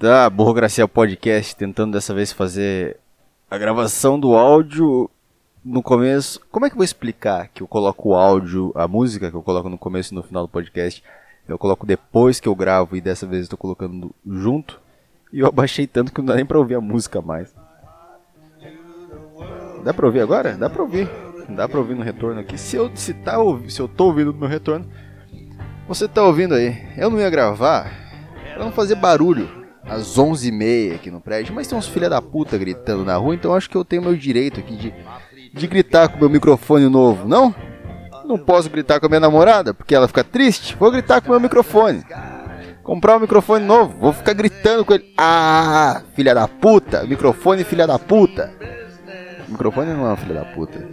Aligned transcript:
Tá, 0.00 0.30
Burrocracia 0.30 0.86
Podcast, 0.86 1.56
tentando 1.56 1.94
dessa 1.94 2.14
vez 2.14 2.30
fazer 2.30 2.98
a 3.50 3.58
gravação 3.58 4.18
do 4.18 4.36
áudio 4.36 5.10
no 5.64 5.82
começo. 5.82 6.40
Como 6.52 6.64
é 6.64 6.68
que 6.68 6.74
eu 6.74 6.78
vou 6.78 6.84
explicar 6.84 7.48
que 7.48 7.64
eu 7.64 7.66
coloco 7.66 8.10
o 8.10 8.14
áudio, 8.14 8.70
a 8.76 8.86
música 8.86 9.28
que 9.28 9.36
eu 9.36 9.42
coloco 9.42 9.68
no 9.68 9.76
começo 9.76 10.14
e 10.14 10.14
no 10.14 10.22
final 10.22 10.44
do 10.44 10.48
podcast, 10.48 11.02
eu 11.48 11.58
coloco 11.58 11.84
depois 11.84 12.38
que 12.38 12.48
eu 12.48 12.54
gravo 12.54 12.96
e 12.96 13.00
dessa 13.00 13.26
vez 13.26 13.48
tô 13.48 13.56
colocando 13.56 14.14
junto? 14.24 14.80
E 15.32 15.40
eu 15.40 15.48
abaixei 15.48 15.84
tanto 15.84 16.12
que 16.12 16.20
não 16.20 16.26
dá 16.26 16.36
nem 16.36 16.46
pra 16.46 16.58
ouvir 16.58 16.76
a 16.76 16.80
música 16.80 17.20
mais. 17.20 17.52
Dá 19.82 19.92
pra 19.92 20.06
ouvir 20.06 20.20
agora? 20.20 20.54
Dá 20.54 20.70
pra 20.70 20.82
ouvir. 20.82 21.10
Dá 21.48 21.68
pra 21.68 21.80
ouvir 21.80 21.96
no 21.96 22.04
retorno 22.04 22.40
aqui. 22.40 22.56
Se 22.56 22.76
eu, 22.76 22.88
se, 22.94 23.14
tá, 23.14 23.34
se 23.66 23.80
eu 23.80 23.88
tô 23.88 24.04
ouvindo 24.04 24.32
no 24.32 24.38
meu 24.38 24.48
retorno, 24.48 24.86
você 25.88 26.06
tá 26.06 26.22
ouvindo 26.22 26.54
aí. 26.54 26.86
Eu 26.96 27.10
não 27.10 27.18
ia 27.18 27.28
gravar 27.28 27.90
pra 28.54 28.64
não 28.64 28.70
fazer 28.70 28.94
barulho 28.94 29.58
às 29.88 30.16
11h30 30.16 30.94
aqui 30.94 31.10
no 31.10 31.20
prédio, 31.20 31.54
mas 31.54 31.66
tem 31.66 31.76
uns 31.78 31.88
filha 31.88 32.10
da 32.10 32.20
puta 32.20 32.58
gritando 32.58 33.04
na 33.04 33.16
rua, 33.16 33.34
então 33.34 33.54
acho 33.54 33.68
que 33.68 33.76
eu 33.76 33.84
tenho 33.84 34.02
meu 34.02 34.16
direito 34.16 34.60
aqui 34.60 34.76
de, 34.76 34.94
de 35.52 35.66
gritar 35.66 36.08
com 36.08 36.18
meu 36.18 36.28
microfone 36.28 36.88
novo, 36.88 37.26
não? 37.26 37.54
Não 38.24 38.38
posso 38.38 38.68
gritar 38.68 39.00
com 39.00 39.06
a 39.06 39.08
minha 39.08 39.20
namorada, 39.20 39.72
porque 39.72 39.94
ela 39.94 40.06
fica 40.06 40.22
triste? 40.22 40.76
Vou 40.76 40.90
gritar 40.90 41.22
com 41.22 41.30
meu 41.30 41.40
microfone. 41.40 42.04
Comprar 42.82 43.16
um 43.16 43.20
microfone 43.20 43.64
novo, 43.64 43.98
vou 43.98 44.12
ficar 44.12 44.34
gritando 44.34 44.84
com 44.84 44.92
ele. 44.92 45.12
Ah, 45.16 46.02
filha 46.14 46.34
da 46.34 46.46
puta, 46.46 47.04
microfone 47.04 47.64
filha 47.64 47.86
da 47.86 47.98
puta. 47.98 48.52
microfone 49.48 49.92
não 49.94 50.10
é 50.10 50.16
filha 50.16 50.34
da 50.34 50.44
puta. 50.44 50.86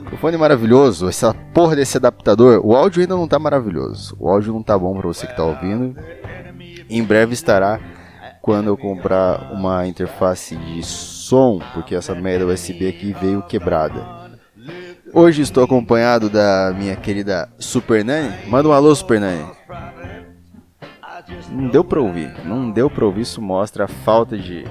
microfone 0.00 0.36
maravilhoso, 0.36 1.08
essa 1.08 1.34
porra 1.52 1.74
desse 1.74 1.96
adaptador. 1.96 2.60
O 2.64 2.76
áudio 2.76 3.00
ainda 3.02 3.16
não 3.16 3.26
tá 3.26 3.38
maravilhoso. 3.38 4.16
O 4.20 4.28
áudio 4.28 4.52
não 4.52 4.62
tá 4.62 4.78
bom 4.78 4.96
pra 4.96 5.08
você 5.08 5.26
que 5.26 5.36
tá 5.36 5.44
ouvindo. 5.44 5.96
Em 6.88 7.02
breve 7.02 7.34
estará 7.34 7.80
quando 8.42 8.66
eu 8.66 8.76
comprar 8.76 9.52
uma 9.52 9.86
interface 9.86 10.56
de 10.56 10.82
som, 10.82 11.60
porque 11.72 11.94
essa 11.94 12.12
merda 12.12 12.44
USB 12.44 12.88
aqui 12.88 13.12
veio 13.12 13.40
quebrada. 13.42 14.04
Hoje 15.14 15.42
estou 15.42 15.62
acompanhado 15.62 16.28
da 16.28 16.74
minha 16.76 16.96
querida 16.96 17.48
Super 17.56 18.04
Nani. 18.04 18.34
Manda 18.48 18.68
um 18.68 18.72
alô, 18.72 18.92
Super 18.94 19.20
Nani. 19.20 19.46
Não 21.50 21.68
deu 21.68 21.84
pra 21.84 22.00
ouvir, 22.00 22.34
não 22.44 22.68
deu 22.68 22.90
pra 22.90 23.04
ouvir, 23.06 23.20
isso 23.20 23.40
mostra 23.40 23.84
a 23.84 23.88
falta 23.88 24.36
de. 24.36 24.64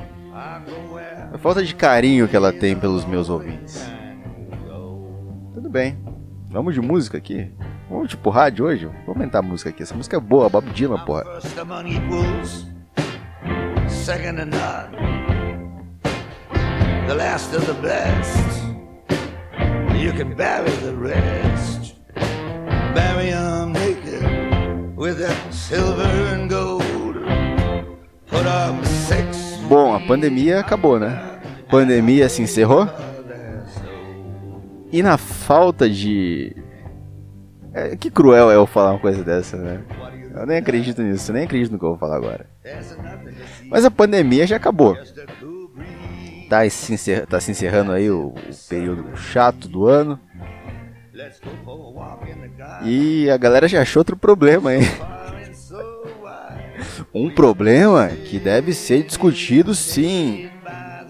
A 1.34 1.38
falta 1.38 1.64
de 1.64 1.74
carinho 1.74 2.28
que 2.28 2.36
ela 2.36 2.52
tem 2.52 2.76
pelos 2.76 3.06
meus 3.06 3.30
ouvintes. 3.30 3.90
Tudo 5.54 5.70
bem, 5.70 5.98
vamos 6.50 6.74
de 6.74 6.82
música 6.82 7.18
aqui. 7.18 7.50
Vamos 7.90 8.10
tipo 8.10 8.30
rádio 8.30 8.66
hoje? 8.66 8.86
Vou 9.06 9.16
aumentar 9.16 9.40
a 9.40 9.42
música 9.42 9.70
aqui. 9.70 9.84
Essa 9.84 9.96
música 9.96 10.18
é 10.18 10.20
boa, 10.20 10.50
Bob 10.50 10.70
Dylan, 10.72 11.00
porra 11.06 11.24
second 14.12 14.36
to 14.36 14.46
none. 14.46 14.92
The 17.08 17.16
last 17.16 17.54
of 17.54 17.66
the 17.66 17.78
best. 17.82 18.36
You 19.96 20.12
can 20.12 20.36
bury 20.36 20.70
the 20.84 20.94
rest. 20.94 21.96
Bury 22.94 23.32
them 23.32 23.72
naked 23.72 24.98
with 24.98 25.18
that 25.20 25.54
silver 25.54 26.12
and 26.34 26.50
gold. 26.50 27.16
Put 28.28 28.46
up 28.46 28.86
six. 28.86 29.56
Bom, 29.70 29.96
a 29.96 30.00
pandemia 30.02 30.60
acabou, 30.60 31.00
né? 31.00 31.40
Pandemia 31.70 32.28
se 32.28 32.42
encerrou. 32.42 32.90
E 34.92 35.02
na 35.02 35.18
falta 35.18 35.90
de. 35.90 36.54
É, 37.74 37.96
que 37.96 38.12
cruel 38.12 38.52
é 38.52 38.56
eu 38.56 38.68
falar 38.68 38.92
uma 38.92 39.00
coisa 39.00 39.24
dessa, 39.24 39.56
né? 39.56 39.82
Eu 40.34 40.46
nem 40.46 40.58
acredito 40.58 41.02
nisso, 41.02 41.32
nem 41.34 41.44
acredito 41.44 41.72
no 41.72 41.80
que 41.80 41.86
eu 41.86 41.90
vou 41.90 41.98
falar 41.98 42.18
agora. 42.18 42.46
Mas 43.70 43.86
a 43.86 43.92
pandemia 43.92 44.48
já 44.48 44.56
acabou. 44.56 44.98
Tá 46.50 46.70
se, 46.70 47.22
tá 47.28 47.40
se 47.40 47.52
encerrando 47.52 47.92
aí 47.92 48.10
o, 48.10 48.28
o 48.28 48.70
período 48.70 49.16
chato 49.16 49.68
do 49.68 49.88
ano. 49.88 50.20
E 52.84 53.30
a 53.30 53.38
galera 53.38 53.68
já 53.68 53.82
achou 53.82 54.02
outro 54.02 54.18
problema 54.18 54.72
aí. 54.72 54.82
Um 57.14 57.30
problema 57.30 58.08
que 58.08 58.40
deve 58.40 58.74
ser 58.74 59.04
discutido 59.04 59.76
sim. 59.76 60.50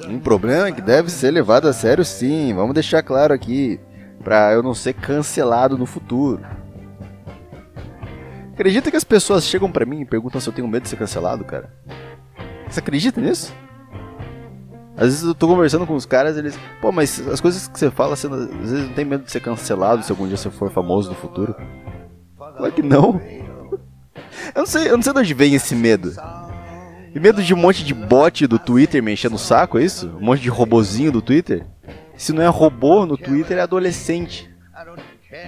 Um 0.07 0.19
problema 0.19 0.71
que 0.71 0.81
deve 0.81 1.09
ser 1.11 1.31
levado 1.31 1.67
a 1.67 1.73
sério 1.73 2.03
sim. 2.03 2.53
Vamos 2.53 2.73
deixar 2.73 3.03
claro 3.03 3.33
aqui. 3.33 3.79
Pra 4.23 4.51
eu 4.51 4.61
não 4.61 4.73
ser 4.73 4.93
cancelado 4.93 5.77
no 5.77 5.85
futuro. 5.85 6.41
Acredita 8.61 8.91
que 8.91 8.97
as 8.97 9.03
pessoas 9.03 9.45
chegam 9.45 9.71
para 9.71 9.87
mim 9.87 10.01
e 10.01 10.05
perguntam 10.05 10.39
se 10.39 10.47
eu 10.47 10.53
tenho 10.53 10.67
medo 10.67 10.83
de 10.83 10.89
ser 10.89 10.95
cancelado, 10.95 11.43
cara? 11.43 11.73
Você 12.69 12.79
acredita 12.79 13.19
nisso? 13.19 13.51
Às 14.95 15.05
vezes 15.05 15.23
eu 15.23 15.33
tô 15.33 15.47
conversando 15.47 15.87
com 15.87 15.95
os 15.95 16.05
caras 16.05 16.37
eles. 16.37 16.55
Pô, 16.79 16.91
mas 16.91 17.27
as 17.27 17.41
coisas 17.41 17.67
que 17.67 17.79
você 17.79 17.89
fala, 17.89 18.15
você, 18.15 18.27
às 18.27 18.69
vezes 18.69 18.87
não 18.87 18.93
tem 18.93 19.03
medo 19.03 19.23
de 19.23 19.31
ser 19.31 19.39
cancelado 19.39 20.03
se 20.03 20.11
algum 20.11 20.27
dia 20.27 20.37
você 20.37 20.51
for 20.51 20.69
famoso 20.69 21.09
no 21.09 21.15
futuro. 21.15 21.55
Claro 22.37 22.71
que 22.71 22.83
não. 22.83 23.19
Eu 24.53 24.59
não 24.59 24.65
sei, 24.67 24.89
eu 24.89 24.97
não 24.97 25.01
sei 25.03 25.13
de 25.13 25.19
onde 25.19 25.33
vem 25.33 25.55
esse 25.55 25.73
medo. 25.73 26.13
E 27.15 27.19
medo 27.19 27.41
de 27.41 27.53
um 27.53 27.57
monte 27.57 27.83
de 27.83 27.93
bot 27.93 28.45
do 28.45 28.59
Twitter 28.59 29.01
me 29.01 29.13
enchendo 29.13 29.35
o 29.35 29.39
saco, 29.39 29.79
é 29.79 29.83
isso? 29.83 30.07
Um 30.07 30.25
monte 30.25 30.41
de 30.41 30.49
robozinho 30.49 31.11
do 31.11 31.21
Twitter? 31.21 31.65
Se 32.15 32.33
não 32.33 32.43
é 32.43 32.47
robô 32.47 33.05
no 33.05 33.17
Twitter, 33.17 33.57
é 33.57 33.61
adolescente. 33.61 34.49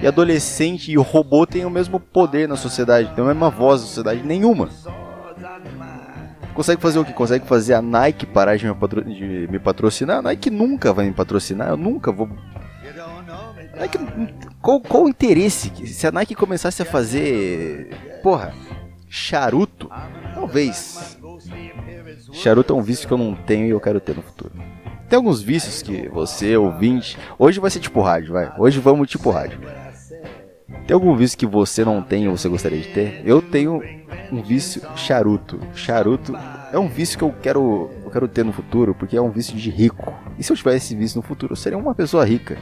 E 0.01 0.07
adolescente 0.07 0.91
e 0.91 0.97
o 0.97 1.01
robô 1.01 1.45
têm 1.45 1.65
o 1.65 1.69
mesmo 1.69 1.99
poder 1.99 2.47
na 2.47 2.55
sociedade, 2.55 3.13
tem 3.13 3.23
a 3.23 3.27
mesma 3.27 3.49
voz 3.49 3.81
na 3.81 3.87
sociedade, 3.87 4.23
nenhuma. 4.23 4.69
Consegue 6.53 6.81
fazer 6.81 6.99
o 6.99 7.05
que? 7.05 7.11
Consegue 7.11 7.45
fazer 7.45 7.73
a 7.73 7.81
Nike 7.81 8.25
parar 8.25 8.55
de 8.55 8.65
me, 8.65 8.75
patro... 8.75 9.03
de 9.03 9.47
me 9.49 9.59
patrocinar? 9.59 10.19
A 10.19 10.21
Nike 10.21 10.49
nunca 10.49 10.93
vai 10.93 11.05
me 11.05 11.13
patrocinar, 11.13 11.69
eu 11.69 11.77
nunca 11.77 12.11
vou. 12.11 12.29
Nike... 13.77 13.97
Qual, 14.61 14.79
qual 14.79 15.03
o 15.03 15.09
interesse? 15.09 15.71
Se 15.87 16.07
a 16.07 16.11
Nike 16.11 16.35
começasse 16.35 16.81
a 16.81 16.85
fazer. 16.85 17.89
Porra, 18.21 18.53
charuto? 19.09 19.89
Talvez. 20.33 21.17
Charuto 22.31 22.73
é 22.73 22.75
um 22.75 22.81
vício 22.81 23.07
que 23.07 23.13
eu 23.13 23.17
não 23.17 23.35
tenho 23.35 23.65
e 23.65 23.71
eu 23.71 23.79
quero 23.81 23.99
ter 23.99 24.15
no 24.15 24.21
futuro. 24.21 24.53
Tem 25.13 25.17
alguns 25.17 25.43
vícios 25.43 25.83
que 25.83 26.09
você, 26.09 26.57
ouvinte. 26.57 27.19
Hoje 27.37 27.59
vai 27.59 27.69
ser 27.69 27.79
tipo 27.79 28.01
rádio, 28.01 28.33
vai. 28.33 28.51
Hoje 28.57 28.79
vamos 28.79 29.07
tipo 29.07 29.29
rádio. 29.29 29.59
Tem 30.87 30.95
algum 30.95 31.15
vício 31.15 31.37
que 31.37 31.45
você 31.45 31.85
não 31.85 32.01
tem 32.01 32.27
ou 32.27 32.35
você 32.35 32.49
gostaria 32.49 32.79
de 32.79 32.87
ter? 32.87 33.21
Eu 33.23 33.39
tenho 33.39 33.79
um 34.31 34.41
vício 34.41 34.81
charuto. 34.95 35.59
Charuto 35.75 36.35
é 36.71 36.79
um 36.79 36.87
vício 36.87 37.15
que 37.15 37.23
eu 37.23 37.31
quero, 37.31 37.91
eu 38.03 38.09
quero 38.09 38.27
ter 38.27 38.43
no 38.43 38.51
futuro, 38.51 38.95
porque 38.95 39.15
é 39.15 39.21
um 39.21 39.29
vício 39.29 39.55
de 39.55 39.69
rico. 39.69 40.11
E 40.39 40.43
se 40.43 40.51
eu 40.51 40.57
tivesse 40.57 40.77
esse 40.77 40.95
vício 40.95 41.17
no 41.17 41.21
futuro, 41.21 41.53
eu 41.53 41.57
seria 41.57 41.77
uma 41.77 41.93
pessoa 41.93 42.25
rica. 42.25 42.57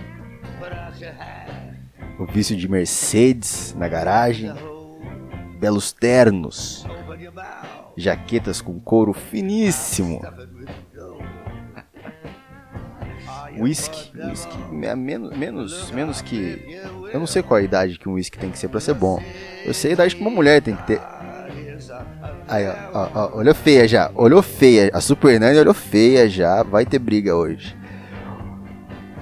O 2.20 2.26
vício 2.26 2.58
de 2.58 2.68
Mercedes 2.68 3.74
na 3.78 3.88
garagem, 3.88 4.52
belos 5.58 5.94
ternos, 5.94 6.86
jaquetas 7.96 8.60
com 8.60 8.78
couro 8.78 9.14
finíssimo, 9.14 10.20
whisky, 13.58 14.12
whisky 14.18 14.58
menos, 14.72 15.36
menos, 15.36 15.92
menos 15.92 16.22
que. 16.22 16.80
Eu 17.12 17.20
não 17.20 17.28
sei 17.28 17.44
qual 17.44 17.60
a 17.60 17.64
idade 17.64 17.98
que 17.98 18.08
um 18.08 18.14
whisky 18.14 18.38
tem 18.38 18.50
que 18.50 18.58
ser 18.58 18.68
pra 18.68 18.80
ser 18.80 18.94
bom. 18.94 19.22
Eu 19.66 19.74
sei 19.74 19.92
a 19.92 19.94
idade 19.94 20.16
que 20.16 20.22
uma 20.22 20.32
mulher 20.32 20.62
tem 20.62 20.76
que 20.76 20.88
ter. 20.88 21.02
Aí, 22.48 22.68
ó, 22.68 22.76
ó, 22.94 23.10
ó, 23.14 23.38
olhou 23.38 23.56
feia 23.56 23.88
já, 23.88 24.12
olhou 24.16 24.42
feia. 24.42 24.90
A 24.94 25.02
Super 25.02 25.40
Nani 25.40 25.58
olhou 25.58 25.74
feia 25.74 26.28
já, 26.30 26.64
vai 26.64 26.86
ter 26.86 27.00
briga 27.00 27.36
hoje. 27.36 27.78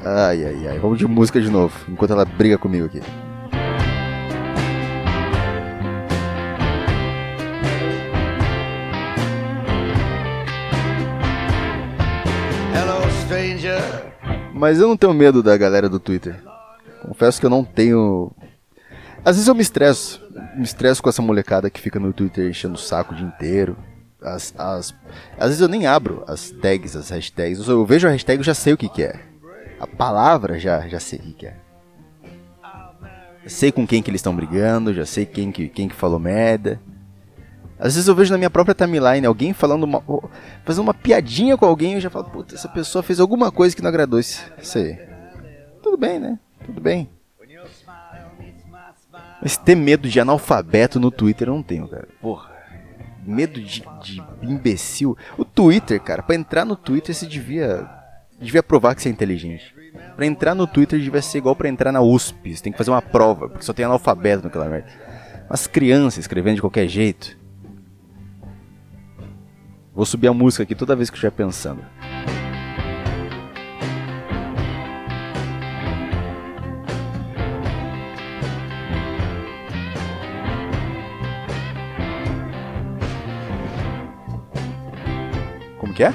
Ai, 0.03 0.45
ai, 0.45 0.67
ai, 0.69 0.79
vamos 0.79 0.97
de 0.97 1.05
música 1.05 1.41
de 1.41 1.49
novo, 1.49 1.75
enquanto 1.89 2.11
ela 2.11 2.25
briga 2.25 2.57
comigo 2.57 2.85
aqui. 2.85 3.01
Mas 14.59 14.77
eu 14.77 14.89
não 14.89 14.97
tenho 14.97 15.13
medo 15.13 15.41
da 15.41 15.55
galera 15.55 15.87
do 15.87 16.01
Twitter. 16.01 16.43
Confesso 17.01 17.39
que 17.39 17.45
eu 17.45 17.49
não 17.49 17.63
tenho. 17.63 18.29
Às 19.23 19.37
vezes 19.37 19.47
eu 19.47 19.55
me 19.55 19.61
estresso. 19.61 20.21
Me 20.53 20.63
estresso 20.63 21.01
com 21.01 21.07
essa 21.07 21.21
molecada 21.21 21.69
que 21.69 21.79
fica 21.79 21.97
no 21.97 22.11
Twitter 22.11 22.49
enchendo 22.49 22.75
o 22.75 22.77
saco 22.77 23.13
o 23.13 23.15
dia 23.15 23.25
inteiro. 23.25 23.77
As, 24.21 24.53
as... 24.57 24.93
Às 25.37 25.47
vezes 25.47 25.61
eu 25.61 25.69
nem 25.69 25.87
abro 25.87 26.25
as 26.27 26.49
tags, 26.49 26.93
as 26.93 27.09
hashtags. 27.09 27.65
Eu 27.69 27.85
vejo 27.85 28.05
a 28.05 28.11
hashtag 28.11 28.41
e 28.41 28.45
já 28.45 28.53
sei 28.53 28.73
o 28.73 28.77
que, 28.77 28.89
que 28.89 29.03
é. 29.03 29.17
A 29.79 29.87
palavra 29.87 30.59
já, 30.59 30.85
já 30.89 30.99
sei 30.99 31.19
o 31.19 31.21
que, 31.21 31.33
que 31.35 31.45
é. 31.47 31.55
sei 33.47 33.71
com 33.71 33.87
quem 33.87 34.03
que 34.03 34.11
eles 34.11 34.19
estão 34.19 34.35
brigando, 34.35 34.93
já 34.93 35.05
sei 35.05 35.25
quem 35.25 35.53
que, 35.53 35.69
quem 35.69 35.87
que 35.87 35.95
falou 35.95 36.19
merda. 36.19 36.81
Às 37.79 37.95
vezes 37.95 38.07
eu 38.07 38.13
vejo 38.15 38.31
na 38.31 38.37
minha 38.37 38.49
própria 38.49 38.75
timeline 38.75 39.25
alguém 39.25 39.53
falando 39.53 39.83
uma, 39.83 40.03
fazendo 40.65 40.83
uma 40.83 40.93
piadinha 40.93 41.57
com 41.57 41.65
alguém 41.65 41.93
e 41.93 41.95
eu 41.95 42.01
já 42.01 42.09
falo, 42.09 42.25
puta, 42.25 42.53
essa 42.53 42.67
pessoa 42.67 43.01
fez 43.01 43.19
alguma 43.21 43.51
coisa 43.51 43.73
que 43.73 43.81
não 43.81 43.87
agradou 43.87 44.19
isso 44.19 44.43
aí. 44.75 44.99
Tudo 45.81 45.97
bem, 45.97 46.19
né? 46.19 46.37
Tudo 46.65 46.81
bem. 46.81 47.09
Mas 49.41 49.55
ter 49.55 49.75
medo 49.75 50.09
de 50.09 50.19
analfabeto 50.19 50.99
no 50.99 51.09
Twitter 51.09 51.47
eu 51.47 51.55
não 51.55 51.63
tenho, 51.63 51.87
cara. 51.87 52.07
Porra. 52.21 52.49
medo 53.25 53.61
de, 53.61 53.81
de 54.01 54.21
imbecil. 54.41 55.17
O 55.37 55.45
Twitter, 55.45 56.01
cara, 56.01 56.21
pra 56.21 56.35
entrar 56.35 56.65
no 56.65 56.75
Twitter 56.75 57.15
você 57.15 57.25
devia. 57.25 57.87
Devia 58.37 58.61
provar 58.61 58.93
que 58.95 59.01
você 59.01 59.09
é 59.09 59.11
inteligente. 59.11 59.73
Pra 60.15 60.25
entrar 60.25 60.53
no 60.53 60.67
Twitter 60.67 60.99
devia 60.99 61.21
ser 61.21 61.37
igual 61.37 61.55
pra 61.55 61.69
entrar 61.69 61.91
na 61.93 62.01
USP. 62.01 62.55
Você 62.55 62.63
tem 62.63 62.71
que 62.71 62.77
fazer 62.77 62.91
uma 62.91 63.01
prova, 63.01 63.47
porque 63.47 63.65
só 63.65 63.71
tem 63.71 63.85
analfabeto 63.85 64.43
naquela 64.43 64.65
merda. 64.67 64.87
As 65.49 65.65
crianças 65.65 66.19
escrevendo 66.19 66.55
de 66.55 66.61
qualquer 66.61 66.87
jeito. 66.87 67.38
Vou 69.99 70.05
subir 70.05 70.29
a 70.29 70.33
música 70.33 70.63
aqui 70.63 70.73
toda 70.73 70.95
vez 70.95 71.09
que 71.09 71.15
eu 71.15 71.17
estiver 71.17 71.31
pensando. 71.31 71.83
Como 85.77 85.93
que 85.93 86.05
é? 86.05 86.13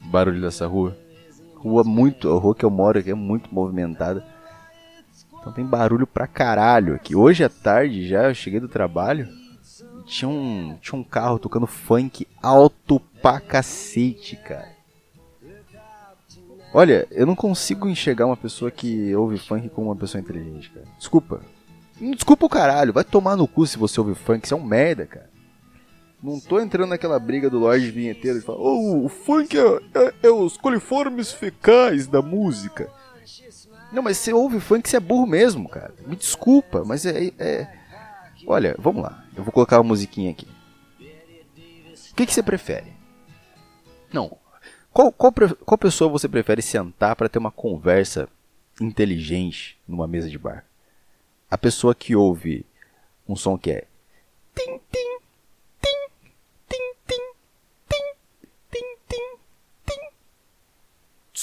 O 0.04 0.08
barulho 0.08 0.38
dessa 0.38 0.66
rua. 0.66 0.94
Rua 1.56 1.82
muito, 1.82 2.30
a 2.30 2.38
rua 2.38 2.54
que 2.54 2.62
eu 2.62 2.68
moro 2.70 2.98
aqui 2.98 3.10
é 3.10 3.14
muito 3.14 3.48
movimentada. 3.54 4.22
Então 5.42 5.52
tem 5.52 5.66
barulho 5.66 6.06
pra 6.06 6.28
caralho 6.28 6.94
aqui. 6.94 7.16
Hoje 7.16 7.42
à 7.42 7.48
tarde 7.48 8.06
já, 8.06 8.28
eu 8.28 8.34
cheguei 8.34 8.60
do 8.60 8.68
trabalho. 8.68 9.28
Tinha 10.06 10.28
um, 10.28 10.78
tinha 10.80 10.98
um 10.98 11.02
carro 11.02 11.38
tocando 11.38 11.66
funk 11.66 12.28
alto 12.40 13.00
pra 13.20 13.40
cacete, 13.40 14.36
cara. 14.36 14.70
Olha, 16.72 17.08
eu 17.10 17.26
não 17.26 17.34
consigo 17.34 17.88
enxergar 17.88 18.26
uma 18.26 18.36
pessoa 18.36 18.70
que 18.70 19.14
ouve 19.16 19.36
funk 19.36 19.68
como 19.68 19.88
uma 19.88 19.96
pessoa 19.96 20.20
inteligente, 20.20 20.70
cara. 20.70 20.86
Desculpa. 20.96 21.40
Desculpa 22.00 22.46
o 22.46 22.48
caralho, 22.48 22.92
vai 22.92 23.04
tomar 23.04 23.36
no 23.36 23.46
cu 23.46 23.66
se 23.66 23.76
você 23.76 24.00
ouve 24.00 24.14
funk, 24.14 24.44
isso 24.44 24.54
é 24.54 24.56
um 24.56 24.64
merda, 24.64 25.06
cara. 25.06 25.30
Não 26.22 26.38
tô 26.38 26.60
entrando 26.60 26.90
naquela 26.90 27.18
briga 27.18 27.50
do 27.50 27.58
Lorde 27.58 27.90
Vinheteiro 27.90 28.38
de 28.38 28.44
falar, 28.44 28.58
oh, 28.58 29.04
o 29.04 29.08
funk 29.08 29.58
é, 29.58 29.80
é, 29.94 30.14
é 30.22 30.30
os 30.30 30.56
coliformes 30.56 31.32
fecais 31.32 32.06
da 32.06 32.22
música. 32.22 32.88
Não, 33.92 34.02
mas 34.02 34.16
você 34.16 34.32
ouve 34.32 34.58
funk, 34.58 34.88
você 34.88 34.96
é 34.96 35.00
burro 35.00 35.26
mesmo, 35.26 35.68
cara. 35.68 35.94
Me 36.06 36.16
desculpa, 36.16 36.82
mas 36.84 37.04
é, 37.04 37.30
é... 37.38 37.68
Olha, 38.46 38.74
vamos 38.78 39.02
lá. 39.02 39.24
Eu 39.36 39.44
vou 39.44 39.52
colocar 39.52 39.78
uma 39.78 39.88
musiquinha 39.88 40.30
aqui. 40.30 40.48
O 42.10 42.14
que, 42.14 42.26
que 42.26 42.32
você 42.32 42.42
prefere? 42.42 42.92
Não. 44.12 44.36
Qual, 44.92 45.12
qual, 45.12 45.32
qual 45.64 45.78
pessoa 45.78 46.10
você 46.10 46.28
prefere 46.28 46.60
sentar 46.62 47.16
para 47.16 47.28
ter 47.28 47.38
uma 47.38 47.50
conversa 47.50 48.28
inteligente 48.80 49.78
numa 49.86 50.06
mesa 50.06 50.28
de 50.28 50.38
bar? 50.38 50.64
A 51.50 51.56
pessoa 51.56 51.94
que 51.94 52.16
ouve 52.16 52.66
um 53.28 53.36
som 53.36 53.56
que 53.56 53.70
é 53.70 53.84
tim, 54.54 54.80
tim, 54.90 55.11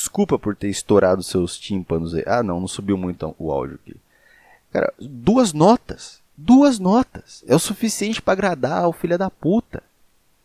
Desculpa 0.09 0.39
por 0.39 0.56
ter 0.56 0.69
estourado 0.69 1.21
seus 1.21 1.56
tímpanos 1.56 2.15
aí. 2.15 2.23
Ah, 2.25 2.41
não, 2.41 2.59
não 2.59 2.67
subiu 2.67 2.97
muito 2.97 3.35
o 3.38 3.51
áudio 3.51 3.75
aqui. 3.75 3.95
Cara, 4.73 4.91
duas 5.00 5.53
notas. 5.53 6.19
Duas 6.35 6.79
notas. 6.79 7.44
É 7.47 7.53
o 7.53 7.59
suficiente 7.59 8.19
para 8.19 8.33
agradar 8.33 8.88
o 8.88 8.91
filho 8.91 9.19
da 9.19 9.29
puta. 9.29 9.83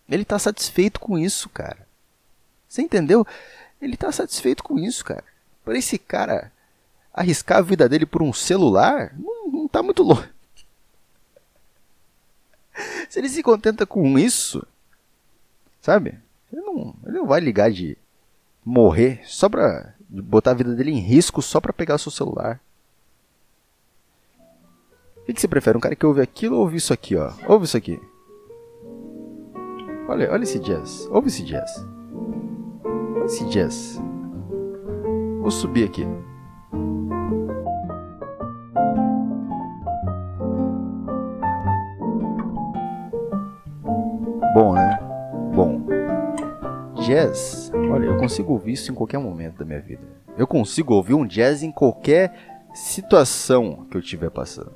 Ele 0.06 0.22
tá 0.22 0.38
satisfeito 0.38 1.00
com 1.00 1.16
isso, 1.16 1.48
cara. 1.48 1.88
Você 2.68 2.82
entendeu? 2.82 3.26
Ele 3.80 3.96
tá 3.96 4.12
satisfeito 4.12 4.62
com 4.62 4.78
isso, 4.78 5.02
cara. 5.02 5.24
Para 5.64 5.78
esse 5.78 5.96
cara 5.96 6.52
arriscar 7.10 7.58
a 7.58 7.62
vida 7.62 7.88
dele 7.88 8.04
por 8.04 8.22
um 8.22 8.34
celular, 8.34 9.14
não, 9.18 9.50
não 9.50 9.66
tá 9.66 9.82
muito 9.82 10.02
louco. 10.02 10.28
Se 13.08 13.18
ele 13.18 13.30
se 13.30 13.42
contenta 13.42 13.86
com 13.86 14.18
isso, 14.18 14.66
sabe? 15.80 16.18
Ele 16.52 16.60
não, 16.60 16.94
ele 17.06 17.16
não 17.16 17.26
vai 17.26 17.40
ligar 17.40 17.72
de 17.72 17.96
morrer 18.64 19.20
só 19.24 19.48
pra 19.48 19.94
botar 20.08 20.52
a 20.52 20.54
vida 20.54 20.74
dele 20.74 20.92
em 20.92 21.00
risco 21.00 21.42
só 21.42 21.60
pra 21.60 21.72
pegar 21.72 21.96
o 21.96 21.98
seu 21.98 22.10
celular. 22.10 22.60
O 25.16 25.26
que, 25.26 25.32
que 25.32 25.40
você 25.40 25.48
prefere? 25.48 25.76
Um 25.76 25.80
cara 25.80 25.96
que 25.96 26.04
ouve 26.04 26.20
aquilo 26.20 26.56
ou 26.56 26.62
ouve 26.62 26.76
isso 26.76 26.92
aqui, 26.92 27.16
ó? 27.16 27.32
Ouve 27.48 27.64
isso 27.64 27.76
aqui. 27.76 28.00
Olha, 30.06 30.30
olha 30.30 30.42
esse 30.42 30.58
jazz. 30.58 31.08
Ouve 31.10 31.28
esse 31.28 31.42
jazz. 31.42 31.70
Olha 32.84 33.24
esse 33.24 33.44
jazz. 33.48 33.98
Vou 35.40 35.50
subir 35.50 35.84
aqui. 35.84 36.06
Bom, 44.54 44.74
né? 44.74 44.93
Jazz 47.04 47.70
Olha, 47.74 48.06
eu 48.06 48.16
consigo 48.16 48.52
ouvir 48.52 48.72
isso 48.72 48.90
em 48.90 48.94
qualquer 48.94 49.18
momento 49.18 49.58
da 49.58 49.64
minha 49.64 49.80
vida. 49.80 50.02
Eu 50.38 50.46
consigo 50.46 50.94
ouvir 50.94 51.12
um 51.12 51.26
jazz 51.26 51.62
em 51.62 51.70
qualquer 51.70 52.66
situação 52.72 53.86
que 53.90 53.96
eu 53.96 54.00
estiver 54.00 54.30
passando. 54.30 54.72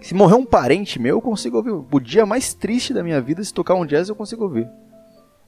Se 0.00 0.14
morrer 0.14 0.34
um 0.34 0.46
parente 0.46 0.98
meu, 0.98 1.16
eu 1.16 1.20
consigo 1.20 1.58
ouvir. 1.58 1.72
O 1.72 2.00
dia 2.00 2.24
mais 2.24 2.54
triste 2.54 2.94
da 2.94 3.02
minha 3.02 3.20
vida, 3.20 3.44
se 3.44 3.52
tocar 3.52 3.74
um 3.74 3.84
jazz, 3.84 4.08
eu 4.08 4.16
consigo 4.16 4.44
ouvir. 4.44 4.68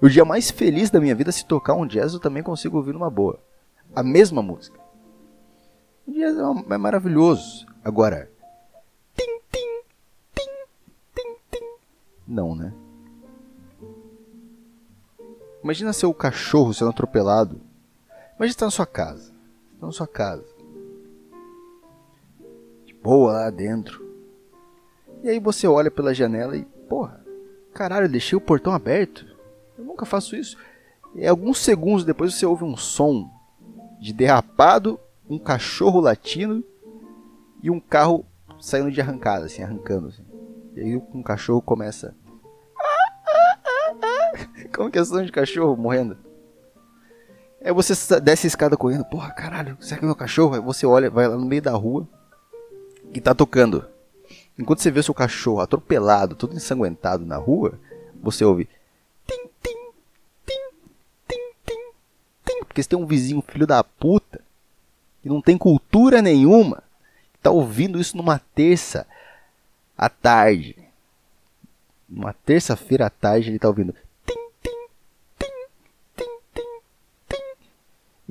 O 0.00 0.08
dia 0.08 0.26
mais 0.26 0.50
feliz 0.50 0.90
da 0.90 1.00
minha 1.00 1.14
vida, 1.14 1.32
se 1.32 1.46
tocar 1.46 1.74
um 1.74 1.86
jazz, 1.86 2.12
eu 2.12 2.20
também 2.20 2.42
consigo 2.42 2.76
ouvir 2.76 2.92
numa 2.92 3.08
boa. 3.08 3.40
A 3.94 4.02
mesma 4.02 4.42
música. 4.42 4.78
O 6.06 6.12
jazz 6.12 6.36
é, 6.36 6.74
é 6.74 6.78
maravilhoso. 6.78 7.66
Agora, 7.82 8.30
tim, 9.16 9.40
tim, 9.50 9.82
tim, 10.34 10.50
tim, 11.14 11.36
tim. 11.50 11.64
Não, 12.28 12.54
né? 12.54 12.72
Imagina 15.62 15.92
seu 15.92 16.12
cachorro 16.12 16.74
sendo 16.74 16.90
atropelado. 16.90 17.60
Imagina 18.36 18.50
estar 18.50 18.66
na 18.66 18.70
sua 18.70 18.86
casa. 18.86 19.32
Está 19.74 19.86
na 19.86 19.92
sua 19.92 20.06
casa. 20.06 20.44
De 22.84 22.94
boa 22.94 23.32
lá 23.32 23.50
dentro. 23.50 24.04
E 25.22 25.28
aí 25.28 25.38
você 25.38 25.68
olha 25.68 25.90
pela 25.90 26.12
janela 26.12 26.56
e, 26.56 26.64
porra, 26.88 27.24
caralho, 27.72 28.06
eu 28.06 28.10
deixei 28.10 28.36
o 28.36 28.40
portão 28.40 28.72
aberto. 28.72 29.24
Eu 29.78 29.84
nunca 29.84 30.04
faço 30.04 30.34
isso. 30.34 30.56
E 31.14 31.26
alguns 31.26 31.58
segundos 31.58 32.04
depois 32.04 32.34
você 32.34 32.44
ouve 32.44 32.64
um 32.64 32.76
som 32.76 33.30
de 34.00 34.12
derrapado, 34.12 34.98
um 35.28 35.38
cachorro 35.38 36.00
latindo 36.00 36.64
e 37.62 37.70
um 37.70 37.78
carro 37.78 38.26
saindo 38.60 38.90
de 38.90 39.00
arrancada, 39.00 39.46
assim, 39.46 39.62
arrancando. 39.62 40.08
Assim. 40.08 40.24
E 40.74 40.80
aí 40.80 40.96
um 41.14 41.22
cachorro 41.22 41.62
começa 41.62 42.16
como 44.74 44.90
que 44.90 44.98
é 44.98 45.04
som 45.04 45.22
de 45.22 45.32
cachorro 45.32 45.76
morrendo? 45.76 46.16
Aí 47.64 47.72
você 47.72 47.94
desce 48.20 48.46
a 48.46 48.48
escada 48.48 48.76
correndo, 48.76 49.04
porra, 49.04 49.30
caralho, 49.30 49.76
será 49.80 49.98
que 49.98 50.04
é 50.04 50.06
meu 50.06 50.16
cachorro? 50.16 50.54
Aí 50.54 50.60
você 50.60 50.84
olha, 50.84 51.08
vai 51.08 51.28
lá 51.28 51.36
no 51.36 51.46
meio 51.46 51.62
da 51.62 51.72
rua 51.72 52.08
e 53.14 53.20
tá 53.20 53.34
tocando. 53.34 53.86
Enquanto 54.58 54.80
você 54.80 54.90
vê 54.90 55.02
seu 55.02 55.14
cachorro 55.14 55.60
atropelado, 55.60 56.34
todo 56.34 56.56
ensanguentado 56.56 57.24
na 57.24 57.36
rua, 57.36 57.78
você 58.20 58.44
ouve 58.44 58.68
tim, 59.26 59.48
tim, 59.62 59.76
tim, 60.44 60.54
tim, 61.28 61.38
tim, 61.64 61.92
tim, 62.44 62.64
porque 62.64 62.82
você 62.82 62.88
tem 62.88 62.98
um 62.98 63.06
vizinho 63.06 63.42
filho 63.46 63.66
da 63.66 63.82
puta 63.84 64.40
que 65.22 65.28
não 65.28 65.40
tem 65.40 65.56
cultura 65.56 66.20
nenhuma, 66.20 66.82
tá 67.40 67.50
ouvindo 67.50 68.00
isso 68.00 68.16
numa 68.16 68.40
terça 68.54 69.06
à 69.96 70.08
tarde. 70.08 70.76
Uma 72.10 72.32
terça-feira 72.32 73.06
à 73.06 73.10
tarde 73.10 73.50
ele 73.50 73.58
tá 73.58 73.68
ouvindo. 73.68 73.94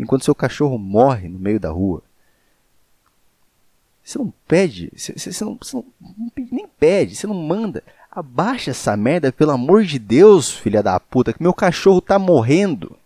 Enquanto 0.02 0.26
seu 0.26 0.34
cachorro 0.34 0.80
morre 0.80 1.30
no 1.30 1.38
meio 1.38 1.60
da 1.60 1.70
rua. 1.70 2.02
Você 4.04 4.18
não 4.18 4.34
pede, 4.48 4.92
você, 4.96 5.14
você, 5.14 5.46
não, 5.46 5.56
você 5.62 5.78
não, 5.78 5.86
nem 6.52 6.68
pede, 6.80 7.16
você 7.16 7.28
não 7.28 7.36
manda. 7.36 7.84
Abaixa 8.10 8.72
essa 8.72 8.98
merda, 8.98 9.32
pelo 9.32 9.52
amor 9.52 9.84
de 9.84 10.00
Deus, 10.00 10.50
filha 10.50 10.82
da 10.82 11.00
puta, 11.00 11.32
que 11.32 11.44
meu 11.44 11.54
cachorro 11.54 12.02
tá 12.02 12.18
morrendo. 12.18 12.98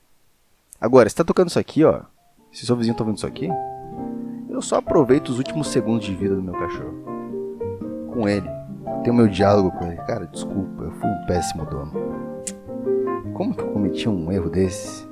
Agora, 0.79 1.09
você 1.09 1.17
tá 1.17 1.25
tocando 1.25 1.49
isso 1.49 1.59
aqui, 1.59 1.83
ó. 1.83 2.03
Se 2.49 2.65
seu 2.65 2.77
vizinho 2.77 2.95
tá 2.95 3.03
ouvindo 3.03 3.17
isso 3.17 3.27
aqui, 3.27 3.49
eu 4.49 4.61
só 4.61 4.77
aproveito 4.77 5.27
os 5.27 5.37
últimos 5.37 5.67
segundos 5.67 6.05
de 6.05 6.15
vida 6.15 6.33
do 6.33 6.41
meu 6.41 6.53
cachorro. 6.53 7.03
Com 8.13 8.29
ele. 8.29 8.47
Tenho 9.03 9.15
meu 9.17 9.27
diálogo 9.27 9.69
com 9.71 9.85
ele. 9.85 10.01
Cara, 10.03 10.25
desculpa, 10.27 10.83
eu 10.83 10.91
fui 10.93 11.09
um 11.09 11.25
péssimo 11.27 11.65
dono. 11.65 11.91
Como 13.33 13.53
que 13.53 13.61
eu 13.61 13.71
cometi 13.73 14.07
um 14.07 14.31
erro 14.31 14.49
desse? 14.49 15.04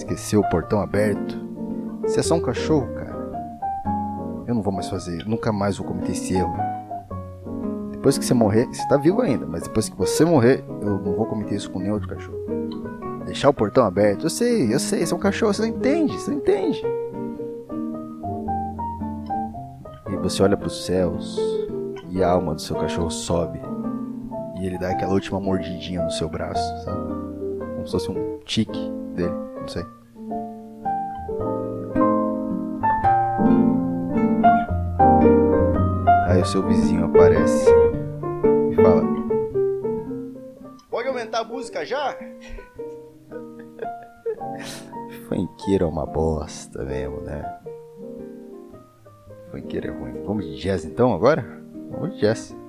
Esqueceu 0.00 0.40
o 0.40 0.48
portão 0.48 0.80
aberto? 0.80 1.38
Você 2.02 2.20
é 2.20 2.22
só 2.22 2.34
um 2.34 2.40
cachorro, 2.40 2.88
cara. 2.94 4.44
Eu 4.46 4.54
não 4.54 4.62
vou 4.62 4.72
mais 4.72 4.88
fazer, 4.88 5.26
nunca 5.26 5.52
mais 5.52 5.76
vou 5.76 5.86
cometer 5.86 6.12
esse 6.12 6.32
erro. 6.32 6.56
Depois 7.92 8.16
que 8.16 8.24
você 8.24 8.32
morrer, 8.32 8.64
você 8.64 8.88
tá 8.88 8.96
vivo 8.96 9.20
ainda, 9.20 9.44
mas 9.46 9.64
depois 9.64 9.90
que 9.90 9.96
você 9.96 10.24
morrer, 10.24 10.64
eu 10.80 10.98
não 10.98 11.14
vou 11.14 11.26
cometer 11.26 11.54
isso 11.54 11.70
com 11.70 11.80
nenhum 11.80 11.92
outro 11.92 12.08
cachorro. 12.08 12.38
Deixar 13.26 13.50
o 13.50 13.52
portão 13.52 13.84
aberto, 13.84 14.24
eu 14.24 14.30
sei, 14.30 14.72
eu 14.72 14.78
sei, 14.78 15.04
você 15.04 15.12
é 15.12 15.16
um 15.16 15.20
cachorro, 15.20 15.52
você 15.52 15.60
não 15.60 15.68
entende, 15.68 16.18
você 16.18 16.30
não 16.30 16.38
entende. 16.38 16.82
você 20.22 20.42
olha 20.42 20.56
para 20.56 20.66
os 20.66 20.84
céus 20.84 21.38
e 22.10 22.22
a 22.22 22.30
alma 22.30 22.54
do 22.54 22.60
seu 22.60 22.76
cachorro 22.76 23.10
sobe 23.10 23.58
e 24.60 24.66
ele 24.66 24.78
dá 24.78 24.90
aquela 24.90 25.12
última 25.14 25.40
mordidinha 25.40 26.02
no 26.02 26.10
seu 26.10 26.28
braço, 26.28 26.84
sabe? 26.84 27.00
Como 27.74 27.86
se 27.86 27.92
fosse 27.92 28.10
um 28.10 28.38
tique 28.44 28.92
dele, 29.14 29.49
sei. 29.70 29.86
Aí 36.26 36.40
o 36.40 36.44
seu 36.44 36.62
vizinho 36.66 37.06
aparece 37.06 37.70
e 38.70 38.76
fala: 38.76 39.02
Pode 40.90 41.08
aumentar 41.08 41.40
a 41.40 41.44
música 41.44 41.84
já? 41.84 42.16
Funkeiro 45.28 45.84
é 45.84 45.88
uma 45.88 46.06
bosta 46.06 46.82
mesmo, 46.84 47.20
né? 47.20 47.60
Funkeiro 49.50 49.88
é 49.88 49.90
ruim. 49.90 50.22
Vamos 50.24 50.44
de 50.44 50.56
jazz 50.56 50.84
então 50.84 51.12
agora? 51.14 51.44
Vamos 51.90 52.14
de 52.14 52.20
jazz. 52.20 52.59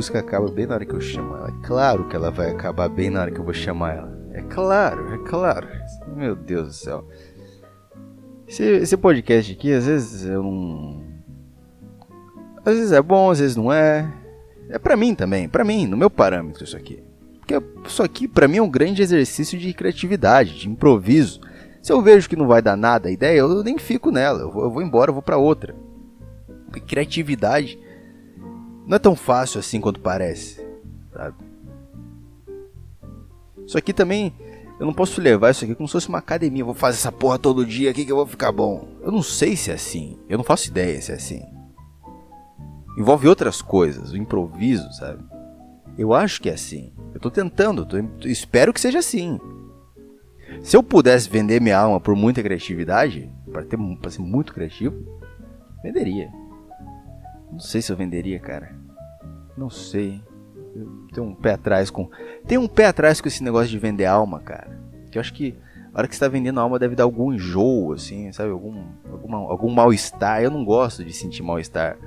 Música 0.00 0.18
acaba 0.18 0.50
bem 0.50 0.64
na 0.64 0.76
hora 0.76 0.86
que 0.86 0.94
eu 0.94 1.00
chamo 1.00 1.36
ela. 1.36 1.48
É 1.50 1.66
claro 1.66 2.08
que 2.08 2.16
ela 2.16 2.30
vai 2.30 2.50
acabar 2.50 2.88
bem 2.88 3.10
na 3.10 3.20
hora 3.20 3.30
que 3.30 3.38
eu 3.38 3.44
vou 3.44 3.52
chamar 3.52 3.96
ela. 3.96 4.18
É 4.32 4.40
claro, 4.40 5.12
é 5.12 5.18
claro. 5.28 5.68
Meu 6.16 6.34
Deus 6.34 6.68
do 6.68 6.72
céu. 6.72 7.06
Esse, 8.48 8.64
esse 8.64 8.96
podcast 8.96 9.52
aqui, 9.52 9.70
às 9.70 9.84
vezes 9.84 10.24
eu 10.24 10.42
não. 10.42 11.04
Às 12.64 12.76
vezes 12.76 12.92
é 12.92 13.02
bom, 13.02 13.30
às 13.30 13.40
vezes 13.40 13.56
não 13.56 13.70
é. 13.70 14.10
É 14.70 14.78
para 14.78 14.96
mim 14.96 15.14
também, 15.14 15.46
para 15.46 15.64
mim, 15.64 15.86
no 15.86 15.98
meu 15.98 16.08
parâmetro 16.08 16.64
isso 16.64 16.78
aqui. 16.78 17.04
Porque 17.38 17.62
isso 17.86 18.02
aqui 18.02 18.26
para 18.26 18.48
mim 18.48 18.56
é 18.56 18.62
um 18.62 18.70
grande 18.70 19.02
exercício 19.02 19.58
de 19.58 19.74
criatividade, 19.74 20.60
de 20.60 20.66
improviso. 20.66 21.42
Se 21.82 21.92
eu 21.92 22.00
vejo 22.00 22.26
que 22.26 22.36
não 22.36 22.46
vai 22.46 22.62
dar 22.62 22.76
nada 22.76 23.10
a 23.10 23.12
ideia, 23.12 23.40
eu 23.40 23.62
nem 23.62 23.76
fico 23.76 24.10
nela, 24.10 24.40
eu 24.40 24.50
vou, 24.50 24.62
eu 24.62 24.70
vou 24.70 24.82
embora, 24.82 25.10
eu 25.10 25.14
vou 25.14 25.22
para 25.22 25.36
outra. 25.36 25.74
Criatividade 26.86 27.78
não 28.86 28.96
é 28.96 28.98
tão 28.98 29.14
fácil 29.14 29.60
assim 29.60 29.80
quanto 29.80 30.00
parece, 30.00 30.64
sabe? 31.12 31.36
Isso 33.66 33.78
aqui 33.78 33.92
também 33.92 34.32
eu 34.78 34.86
não 34.86 34.94
posso 34.94 35.20
levar 35.20 35.50
isso 35.50 35.64
aqui 35.64 35.74
como 35.74 35.86
se 35.86 35.92
fosse 35.92 36.08
uma 36.08 36.18
academia. 36.18 36.64
Vou 36.64 36.74
fazer 36.74 36.98
essa 36.98 37.12
porra 37.12 37.38
todo 37.38 37.66
dia 37.66 37.90
aqui 37.90 38.04
que 38.04 38.10
eu 38.10 38.16
vou 38.16 38.26
ficar 38.26 38.50
bom. 38.50 38.88
Eu 39.02 39.12
não 39.12 39.22
sei 39.22 39.54
se 39.54 39.70
é 39.70 39.74
assim. 39.74 40.18
Eu 40.28 40.38
não 40.38 40.44
faço 40.44 40.68
ideia 40.68 41.00
se 41.00 41.12
é 41.12 41.14
assim 41.14 41.42
envolve 43.00 43.28
outras 43.28 43.62
coisas, 43.62 44.12
o 44.12 44.16
improviso, 44.16 44.90
sabe? 44.92 45.24
Eu 45.96 46.12
acho 46.12 46.40
que 46.40 46.48
é 46.48 46.52
assim. 46.52 46.92
Eu 47.14 47.20
tô 47.20 47.30
tentando, 47.30 47.86
tô, 47.86 47.96
espero 48.26 48.72
que 48.72 48.80
seja 48.80 48.98
assim. 48.98 49.40
Se 50.62 50.76
eu 50.76 50.82
pudesse 50.82 51.28
vender 51.28 51.60
minha 51.60 51.78
alma 51.78 52.00
por 52.00 52.14
muita 52.14 52.42
criatividade, 52.42 53.30
para 53.50 53.64
ter 53.64 53.78
para 54.00 54.10
ser 54.10 54.20
muito 54.20 54.52
criativo, 54.52 54.96
venderia. 55.82 56.30
Não 57.50 57.58
sei 57.58 57.82
se 57.82 57.92
eu 57.92 57.96
venderia, 57.96 58.38
cara. 58.38 58.74
Não 59.56 59.68
sei. 59.68 60.22
Eu 60.74 60.86
tenho 61.12 61.26
um 61.26 61.34
pé 61.34 61.52
atrás 61.52 61.90
com. 61.90 62.08
Tem 62.46 62.58
um 62.58 62.68
pé 62.68 62.86
atrás 62.86 63.20
com 63.20 63.28
esse 63.28 63.42
negócio 63.42 63.68
de 63.68 63.78
vender 63.78 64.06
alma, 64.06 64.40
cara. 64.40 64.78
Que 65.10 65.18
eu 65.18 65.20
acho 65.20 65.34
que 65.34 65.56
a 65.92 65.98
hora 65.98 66.08
que 66.08 66.14
você 66.14 66.20
tá 66.20 66.28
vendendo 66.28 66.60
a 66.60 66.62
alma 66.62 66.78
deve 66.78 66.94
dar 66.94 67.04
algum 67.04 67.32
enjoo, 67.32 67.92
assim, 67.92 68.30
sabe? 68.32 68.50
Algum, 68.50 68.84
alguma, 69.10 69.38
algum 69.38 69.70
mal-estar. 69.70 70.42
Eu 70.42 70.50
não 70.50 70.64
gosto 70.64 71.04
de 71.04 71.12
sentir 71.12 71.42
mal-estar. 71.42 71.98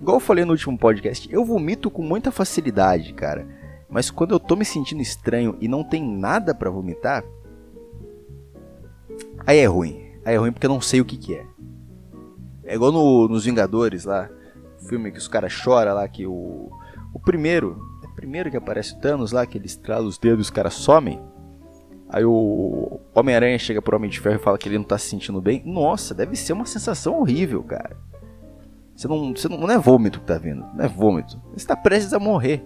Igual 0.00 0.16
eu 0.16 0.20
falei 0.20 0.44
no 0.44 0.52
último 0.52 0.76
podcast, 0.76 1.32
eu 1.32 1.44
vomito 1.44 1.90
com 1.90 2.02
muita 2.02 2.32
facilidade, 2.32 3.12
cara. 3.12 3.46
Mas 3.88 4.10
quando 4.10 4.32
eu 4.32 4.40
tô 4.40 4.56
me 4.56 4.64
sentindo 4.64 5.02
estranho 5.02 5.56
e 5.60 5.68
não 5.68 5.84
tem 5.84 6.02
nada 6.02 6.54
para 6.54 6.70
vomitar, 6.70 7.22
aí 9.46 9.58
é 9.58 9.66
ruim. 9.66 10.02
Aí 10.24 10.34
é 10.34 10.38
ruim 10.38 10.50
porque 10.50 10.66
eu 10.66 10.70
não 10.70 10.80
sei 10.80 11.00
o 11.00 11.04
que, 11.04 11.16
que 11.16 11.34
é. 11.34 11.46
É 12.64 12.74
igual 12.74 12.90
no, 12.90 13.28
nos 13.28 13.44
Vingadores 13.44 14.04
lá, 14.04 14.30
filme 14.88 15.10
que 15.10 15.18
os 15.18 15.28
caras 15.28 15.52
choram 15.52 15.94
lá, 15.94 16.06
que 16.08 16.26
o. 16.26 16.70
O 17.12 17.20
primeiro. 17.20 17.80
É 18.02 18.06
o 18.06 18.14
primeiro 18.14 18.50
que 18.50 18.56
aparece 18.56 18.94
o 18.94 19.00
Thanos 19.00 19.32
lá, 19.32 19.46
que 19.46 19.58
ele 19.58 19.66
estrala 19.66 20.06
os 20.06 20.18
dedos 20.18 20.38
e 20.38 20.42
os 20.42 20.50
caras 20.50 20.74
somem. 20.74 21.20
Aí 22.08 22.24
o 22.24 23.00
Homem-Aranha 23.14 23.58
chega 23.58 23.80
pro 23.80 23.96
Homem 23.96 24.10
de 24.10 24.20
Ferro 24.20 24.36
e 24.36 24.38
fala 24.38 24.58
que 24.58 24.68
ele 24.68 24.76
não 24.76 24.84
tá 24.84 24.98
se 24.98 25.08
sentindo 25.08 25.40
bem. 25.40 25.62
Nossa, 25.64 26.14
deve 26.14 26.36
ser 26.36 26.52
uma 26.52 26.66
sensação 26.66 27.18
horrível, 27.18 27.62
cara. 27.62 27.96
Você 28.94 29.08
não, 29.08 29.34
você 29.34 29.48
não, 29.48 29.56
não 29.56 29.70
é 29.70 29.78
vômito 29.78 30.20
que 30.20 30.26
tá 30.26 30.36
vindo, 30.36 30.64
não 30.74 30.84
é 30.84 30.88
vômito. 30.88 31.40
Você 31.50 31.56
está 31.56 31.74
prestes 31.74 32.12
a 32.12 32.18
morrer. 32.18 32.62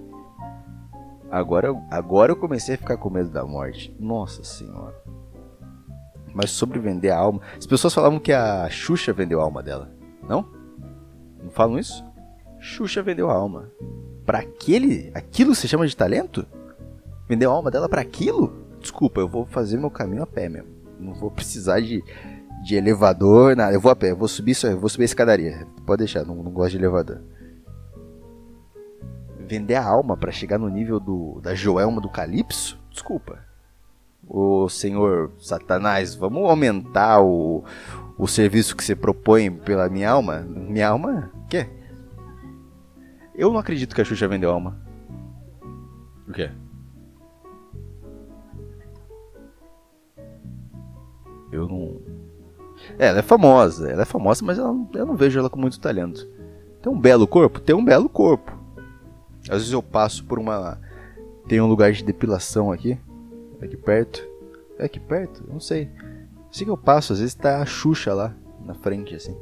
Agora, 1.30 1.75
agora 1.90 2.32
eu 2.32 2.37
comecei 2.37 2.75
a 2.75 2.78
ficar 2.78 2.96
com 2.96 3.08
medo 3.08 3.30
da 3.30 3.44
morte. 3.44 3.94
Nossa 4.00 4.42
senhora. 4.42 4.94
Mas 6.35 6.50
sobre 6.50 6.78
vender 6.78 7.11
a 7.11 7.18
alma. 7.18 7.40
As 7.56 7.66
pessoas 7.66 7.94
falavam 7.94 8.18
que 8.18 8.32
a 8.32 8.68
Xuxa 8.68 9.12
vendeu 9.12 9.40
a 9.40 9.44
alma 9.44 9.62
dela. 9.62 9.90
Não? 10.28 10.56
Não 11.43 11.50
falam 11.50 11.78
isso? 11.78 12.05
Xuxa 12.59 13.02
vendeu 13.02 13.31
a 13.31 13.35
alma. 13.35 13.71
Para 14.25 14.38
aquele. 14.38 15.11
Aquilo 15.14 15.55
se 15.55 15.69
chama 15.69 15.87
de 15.87 15.97
talento? 15.97 16.47
Vendeu 17.28 17.50
a 17.50 17.55
alma 17.55 17.71
dela 17.71 17.88
para 17.88 18.00
aquilo? 18.00 18.66
Desculpa, 18.81 19.21
eu 19.21 19.28
vou 19.28 19.47
fazer 19.47 19.76
meu 19.76 19.90
caminho 19.90 20.23
a 20.23 20.26
pé 20.26 20.49
mesmo. 20.49 20.69
Não 20.99 21.14
vou 21.14 21.31
precisar 21.31 21.81
de 21.81 22.02
de 22.66 22.75
elevador, 22.75 23.55
nada. 23.55 23.73
Eu 23.73 23.81
vou 23.81 23.93
a 23.93 23.97
pé, 23.97 24.11
eu 24.11 24.16
vou 24.16 24.26
subir 24.26 24.57
eu 24.64 24.78
vou 24.78 24.88
subir 24.88 25.05
a 25.05 25.07
escadaria. 25.07 25.66
Pode 25.87 26.00
deixar, 26.00 26.25
não, 26.25 26.35
não 26.35 26.50
gosto 26.50 26.73
de 26.73 26.78
elevador. 26.78 27.21
Vender 29.38 29.76
a 29.76 29.85
alma 29.85 30.16
para 30.16 30.33
chegar 30.33 30.59
no 30.59 30.69
nível 30.69 30.99
do 30.99 31.40
da 31.40 31.55
Joelma 31.55 32.00
do 32.00 32.11
Calypso? 32.11 32.76
Desculpa. 32.90 33.38
O 34.26 34.69
senhor 34.69 35.31
Satanás, 35.38 36.16
vamos 36.16 36.50
aumentar 36.50 37.21
o, 37.21 37.64
o 38.18 38.26
serviço 38.26 38.76
que 38.76 38.85
você 38.85 38.94
propõe 38.94 39.50
pela 39.50 39.88
minha 39.88 40.11
alma? 40.11 40.40
Minha 40.40 40.88
alma? 40.88 41.30
Quê? 41.49 41.68
Eu 43.35 43.52
não 43.52 43.58
acredito 43.58 43.94
que 43.94 44.00
a 44.00 44.04
Xuxa 44.04 44.26
vendeu 44.26 44.50
alma. 44.50 44.78
O 46.26 46.32
quê? 46.32 46.50
Eu 51.52 51.68
não. 51.68 52.00
É, 52.99 53.08
ela 53.08 53.18
é 53.18 53.23
famosa, 53.23 53.90
ela 53.90 54.02
é 54.02 54.04
famosa, 54.06 54.44
mas 54.44 54.58
eu 54.58 54.73
não 54.92 55.16
vejo 55.16 55.38
ela 55.38 55.50
com 55.50 55.58
muito 55.58 55.78
talento. 55.78 56.26
Tem 56.82 56.92
um 56.92 56.99
belo 56.99 57.26
corpo? 57.26 57.61
Tem 57.61 57.75
um 57.75 57.85
belo 57.85 58.08
corpo. 58.08 58.56
Às 59.42 59.58
vezes 59.58 59.73
eu 59.73 59.82
passo 59.82 60.25
por 60.25 60.38
uma. 60.38 60.80
Tem 61.46 61.61
um 61.61 61.66
lugar 61.66 61.92
de 61.92 62.02
depilação 62.02 62.73
aqui. 62.73 62.99
Aqui 63.61 63.76
perto. 63.76 64.26
É 64.78 64.85
aqui 64.85 65.00
perto? 65.00 65.44
Não 65.49 65.61
sei. 65.61 65.90
Assim 66.57 66.65
que 66.65 66.71
eu 66.71 66.79
passo, 66.79 67.13
às 67.13 67.19
vezes 67.19 67.35
tá 67.35 67.61
a 67.61 67.67
Xuxa 67.67 68.15
lá 68.15 68.35
na 68.65 68.73
frente, 68.73 69.15
assim. 69.15 69.37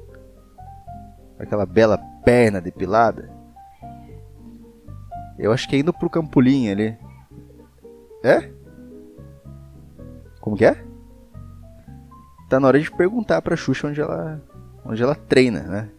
Aquela 1.38 1.64
bela 1.64 1.96
perna 2.24 2.60
depilada. 2.60 3.30
Eu 5.38 5.52
acho 5.52 5.68
que 5.68 5.76
é 5.76 5.78
indo 5.78 5.92
pro 5.92 6.10
Campolim 6.10 6.68
ali. 6.68 6.98
É? 8.24 8.50
Como 10.40 10.56
que 10.56 10.64
é? 10.64 10.84
tá 12.48 12.58
na 12.58 12.66
hora 12.66 12.80
de 12.80 12.90
perguntar 12.90 13.40
pra 13.42 13.54
Xuxa 13.54 13.86
onde 13.86 14.00
ela, 14.00 14.42
onde 14.84 15.00
ela 15.00 15.14
treina, 15.14 15.60
né? 15.60 15.90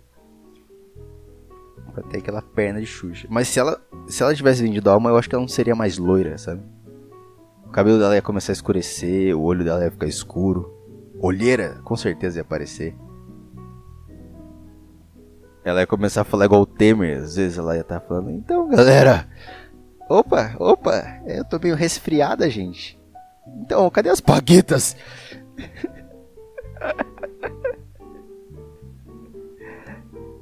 pra 1.93 2.03
ter 2.03 2.17
aquela 2.17 2.41
perna 2.41 2.81
de 2.81 2.87
Xuxa. 2.87 3.25
Mas 3.31 3.47
se 3.47 3.57
ela, 3.57 3.81
se 4.05 4.21
ela 4.21 4.35
tivesse 4.35 4.61
vendido 4.61 4.89
alma, 4.89 5.11
eu 5.11 5.17
acho 5.17 5.29
que 5.29 5.35
ela 5.35 5.43
não 5.43 5.47
seria 5.47 5.75
mais 5.75 5.97
loira, 5.97 6.37
sabe? 6.37 6.61
O 7.65 7.69
cabelo 7.69 7.99
dela 7.99 8.15
ia 8.15 8.21
começar 8.21 8.51
a 8.51 8.59
escurecer, 8.59 9.33
o 9.33 9.43
olho 9.43 9.63
dela 9.63 9.81
ia 9.81 9.91
ficar 9.91 10.07
escuro. 10.07 10.74
Olheira, 11.19 11.79
com 11.83 11.95
certeza 11.95 12.39
ia 12.39 12.41
aparecer. 12.41 12.95
Ela 15.63 15.79
ia 15.81 15.87
começar 15.87 16.21
a 16.21 16.25
falar 16.25 16.45
igual 16.45 16.61
o 16.61 16.65
Temer, 16.65 17.17
às 17.17 17.35
vezes 17.35 17.57
ela 17.57 17.75
ia 17.75 17.81
estar 17.81 17.99
tá 17.99 18.07
falando, 18.07 18.29
então 18.29 18.69
galera, 18.69 19.27
opa, 20.07 20.55
opa, 20.59 21.21
eu 21.25 21.43
tô 21.43 21.57
meio 21.57 21.75
resfriada, 21.75 22.47
gente. 22.49 22.99
Então, 23.61 23.89
cadê 23.89 24.09
as 24.09 24.21
paguetas? 24.21 24.95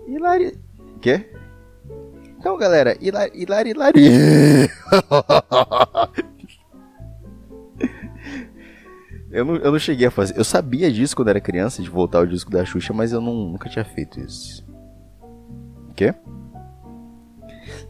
Hilari... 0.07 0.59
Quê? 1.01 1.29
Então, 2.37 2.57
galera, 2.57 2.97
Hilari... 2.99 3.31
Hilari... 3.33 3.69
Hilari... 3.69 4.69
eu, 9.33 9.43
não, 9.43 9.55
eu 9.55 9.71
não 9.71 9.79
cheguei 9.79 10.05
a 10.07 10.11
fazer... 10.11 10.37
Eu 10.37 10.43
sabia 10.43 10.91
disso 10.91 11.15
quando 11.15 11.29
era 11.29 11.41
criança, 11.41 11.81
de 11.81 11.89
voltar 11.89 12.21
o 12.21 12.27
disco 12.27 12.51
da 12.51 12.63
Xuxa, 12.63 12.93
mas 12.93 13.11
eu 13.11 13.19
não, 13.19 13.33
nunca 13.33 13.67
tinha 13.67 13.83
feito 13.83 14.19
isso. 14.19 14.63
Quê? 15.95 16.13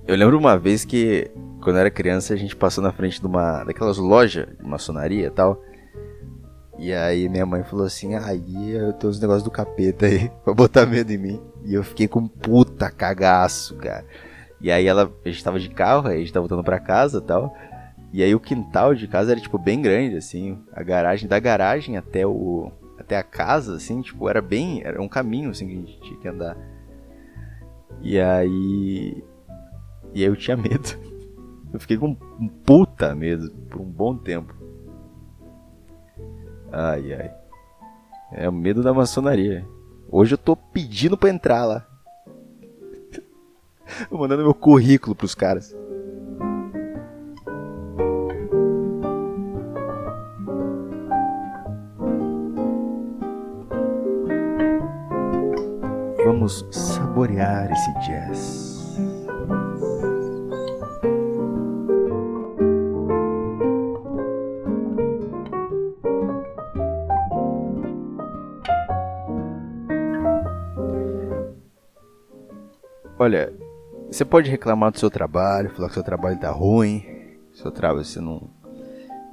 Eu 0.07 0.15
lembro 0.15 0.38
uma 0.38 0.57
vez 0.57 0.85
que, 0.85 1.29
quando 1.62 1.75
eu 1.75 1.81
era 1.81 1.91
criança, 1.91 2.33
a 2.33 2.38
gente 2.38 2.55
passou 2.55 2.83
na 2.83 2.93
frente 2.93 3.19
de 3.19 3.27
uma 3.27 3.63
daquelas 3.65 3.97
lojas 3.97 4.47
de 4.57 4.65
maçonaria 4.65 5.27
e 5.27 5.29
tal. 5.29 5.62
E 6.79 6.93
aí 6.93 7.29
minha 7.29 7.45
mãe 7.45 7.63
falou 7.63 7.85
assim, 7.85 8.15
aí 8.15 8.71
eu 8.71 8.93
tenho 8.93 9.12
os 9.12 9.19
negócios 9.19 9.43
do 9.43 9.51
capeta 9.51 10.05
aí, 10.05 10.31
pra 10.43 10.53
botar 10.53 10.85
medo 10.85 11.12
em 11.12 11.17
mim. 11.17 11.41
E 11.65 11.73
eu 11.73 11.83
fiquei 11.83 12.07
com 12.07 12.25
puta 12.27 12.89
cagaço, 12.89 13.75
cara. 13.75 14.05
E 14.62 14.71
aí 14.71 14.88
ela, 14.88 15.12
a 15.25 15.29
gente 15.29 15.43
tava 15.43 15.59
de 15.59 15.69
carro, 15.69 16.07
aí 16.07 16.15
a 16.15 16.19
gente 16.19 16.31
tava 16.31 16.47
voltando 16.47 16.63
pra 16.63 16.79
casa 16.79 17.17
e 17.17 17.21
tal. 17.21 17.53
E 18.13 18.22
aí 18.22 18.36
o 18.36 18.39
quintal 18.39 18.93
de 18.93 19.08
casa 19.08 19.32
era, 19.32 19.41
tipo, 19.41 19.58
bem 19.58 19.82
grande, 19.82 20.15
assim. 20.17 20.63
A 20.72 20.84
garagem, 20.84 21.27
da 21.27 21.39
garagem 21.39 21.98
até 21.98 22.27
o... 22.27 22.72
Até 22.96 23.17
a 23.17 23.24
casa, 23.24 23.75
assim, 23.75 24.03
tipo, 24.03 24.29
era 24.29 24.39
bem... 24.39 24.84
Era 24.84 25.01
um 25.01 25.10
caminho, 25.10 25.50
assim, 25.50 25.65
que 25.65 25.74
a 25.74 25.75
gente 25.77 26.01
tinha 26.01 26.20
que 26.20 26.27
andar. 26.27 26.55
E 28.03 28.20
aí... 28.20 29.24
E 30.13 30.22
aí 30.22 30.29
eu 30.29 30.36
tinha 30.36 30.55
medo. 30.55 30.96
Eu 31.74 31.79
fiquei 31.79 31.98
com 31.98 32.15
um 32.39 32.48
puta 32.48 33.15
medo 33.15 33.50
por 33.67 33.82
um 33.82 33.89
bom 33.89 34.15
tempo. 34.15 34.53
Ai, 36.72 37.13
ai. 37.13 37.34
É 38.32 38.48
o 38.48 38.53
medo 38.53 38.84
da 38.84 38.93
maçonaria. 38.93 39.65
Hoje 40.08 40.36
eu 40.36 40.38
tô 40.38 40.55
pedindo 40.55 41.17
pra 41.17 41.32
entrar 41.32 41.65
lá. 41.65 41.88
Mandando 44.12 44.43
meu 44.43 44.53
currículo 44.53 45.15
pros 45.15 45.34
caras. 45.34 45.75
Vamos 56.43 56.65
saborear 56.71 57.71
esse 57.71 57.93
jazz. 58.05 58.97
Olha, 73.17 73.53
você 74.12 74.25
pode 74.25 74.51
reclamar 74.51 74.91
do 74.91 74.99
seu 74.99 75.10
trabalho, 75.10 75.69
falar 75.69 75.88
que 75.88 75.93
seu 75.93 76.03
trabalho 76.03 76.38
tá 76.38 76.51
ruim, 76.51 77.06
seu 77.53 77.71
trabalho 77.71 78.03
você 78.03 78.19
não. 78.19 78.49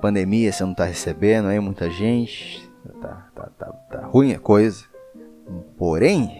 Pandemia, 0.01 0.53
você 0.53 0.65
não 0.65 0.75
tá 0.75 0.85
recebendo 0.85 1.49
aí 1.49 1.59
muita 1.59 1.91
gente, 1.91 2.71
tá, 3.03 3.29
tá, 3.35 3.51
tá, 3.59 3.67
tá 3.67 4.07
ruim 4.07 4.33
a 4.33 4.39
coisa. 4.39 4.85
Porém, 5.77 6.40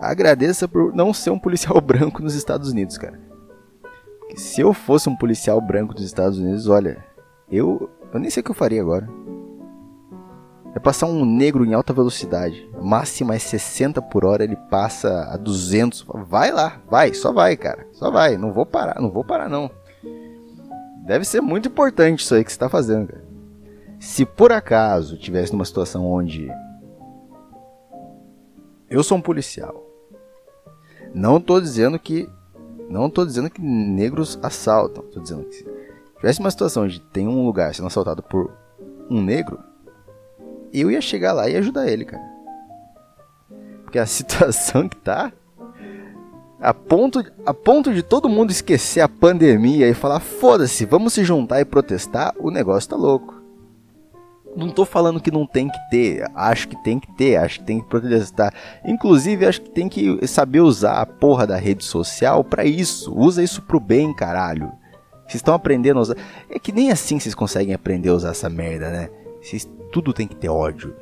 agradeça 0.00 0.66
por 0.66 0.94
não 0.94 1.12
ser 1.12 1.30
um 1.30 1.38
policial 1.38 1.78
branco 1.82 2.22
nos 2.22 2.34
Estados 2.34 2.70
Unidos, 2.70 2.96
cara. 2.96 3.20
Se 4.34 4.60
eu 4.60 4.72
fosse 4.72 5.08
um 5.08 5.16
policial 5.16 5.60
branco 5.60 5.92
dos 5.92 6.04
Estados 6.04 6.38
Unidos, 6.38 6.68
olha, 6.68 7.04
eu, 7.50 7.90
eu 8.12 8.18
nem 8.18 8.30
sei 8.30 8.40
o 8.40 8.44
que 8.44 8.50
eu 8.50 8.54
faria 8.54 8.80
agora. 8.80 9.08
É 10.72 10.78
passar 10.78 11.06
um 11.06 11.24
negro 11.24 11.64
em 11.64 11.74
alta 11.74 11.92
velocidade. 11.92 12.68
Máxima 12.80 13.34
é 13.34 13.38
60 13.38 14.00
por 14.02 14.24
hora, 14.24 14.44
ele 14.44 14.54
passa 14.54 15.24
a 15.24 15.36
200. 15.36 16.06
Vai 16.28 16.52
lá, 16.52 16.80
vai, 16.88 17.12
só 17.12 17.32
vai, 17.32 17.56
cara. 17.56 17.86
Só 17.92 18.10
vai, 18.10 18.36
não 18.36 18.52
vou 18.52 18.64
parar, 18.64 19.00
não 19.00 19.10
vou 19.10 19.24
parar 19.24 19.48
não. 19.48 19.68
Deve 21.04 21.24
ser 21.24 21.40
muito 21.40 21.68
importante 21.68 22.20
isso 22.20 22.34
aí 22.34 22.44
que 22.44 22.52
você 22.52 22.54
está 22.54 22.68
fazendo, 22.68 23.08
cara. 23.08 23.24
Se 23.98 24.24
por 24.24 24.52
acaso 24.52 25.18
tivesse 25.18 25.52
numa 25.52 25.64
situação 25.64 26.06
onde 26.06 26.48
eu 28.88 29.02
sou 29.02 29.18
um 29.18 29.22
policial, 29.22 29.89
não 31.14 31.38
estou 31.38 31.60
dizendo 31.60 31.98
que 31.98 32.28
não 32.88 33.06
estou 33.06 33.24
dizendo 33.24 33.48
que 33.48 33.62
negros 33.62 34.38
assaltam, 34.42 35.04
estou 35.04 35.22
dizendo 35.22 35.44
que 35.44 35.54
se 35.54 35.66
tivesse 36.16 36.40
uma 36.40 36.50
situação 36.50 36.84
onde 36.84 37.00
tem 37.00 37.28
um 37.28 37.46
lugar 37.46 37.72
sendo 37.74 37.86
assaltado 37.86 38.22
por 38.22 38.50
um 39.08 39.22
negro, 39.22 39.60
eu 40.72 40.90
ia 40.90 41.00
chegar 41.00 41.32
lá 41.32 41.48
e 41.48 41.56
ajudar 41.56 41.88
ele, 41.88 42.04
cara. 42.04 42.22
Porque 43.84 43.98
a 43.98 44.06
situação 44.06 44.88
que 44.88 44.96
tá. 44.96 45.32
A 46.60 46.74
ponto, 46.74 47.24
a 47.46 47.54
ponto 47.54 47.94
de 47.94 48.02
todo 48.02 48.28
mundo 48.28 48.50
esquecer 48.50 49.00
a 49.00 49.08
pandemia 49.08 49.88
e 49.88 49.94
falar: 49.94 50.20
foda-se, 50.20 50.84
vamos 50.84 51.14
se 51.14 51.24
juntar 51.24 51.60
e 51.60 51.64
protestar, 51.64 52.34
o 52.38 52.50
negócio 52.50 52.90
tá 52.90 52.96
louco. 52.96 53.39
Não 54.56 54.68
tô 54.68 54.84
falando 54.84 55.20
que 55.20 55.30
não 55.30 55.46
tem 55.46 55.68
que 55.68 55.78
ter, 55.90 56.28
acho 56.34 56.68
que 56.68 56.82
tem 56.82 56.98
que 56.98 57.12
ter, 57.16 57.36
acho 57.36 57.60
que 57.60 57.66
tem 57.66 57.80
que 57.80 57.88
protestar. 57.88 58.52
Inclusive, 58.84 59.46
acho 59.46 59.62
que 59.62 59.70
tem 59.70 59.88
que 59.88 60.26
saber 60.26 60.60
usar 60.60 61.00
a 61.00 61.06
porra 61.06 61.46
da 61.46 61.56
rede 61.56 61.84
social 61.84 62.42
para 62.42 62.64
isso. 62.64 63.14
Usa 63.14 63.42
isso 63.42 63.62
pro 63.62 63.78
bem, 63.78 64.12
caralho. 64.12 64.72
Vocês 65.22 65.36
estão 65.36 65.54
aprendendo 65.54 65.98
a 65.98 66.02
usar. 66.02 66.16
É 66.50 66.58
que 66.58 66.72
nem 66.72 66.90
assim 66.90 67.20
vocês 67.20 67.34
conseguem 67.34 67.72
aprender 67.72 68.08
a 68.08 68.14
usar 68.14 68.30
essa 68.30 68.50
merda, 68.50 68.90
né? 68.90 69.10
Vocês 69.40 69.68
tudo 69.92 70.12
tem 70.12 70.26
que 70.26 70.34
ter 70.34 70.48
ódio. 70.48 70.94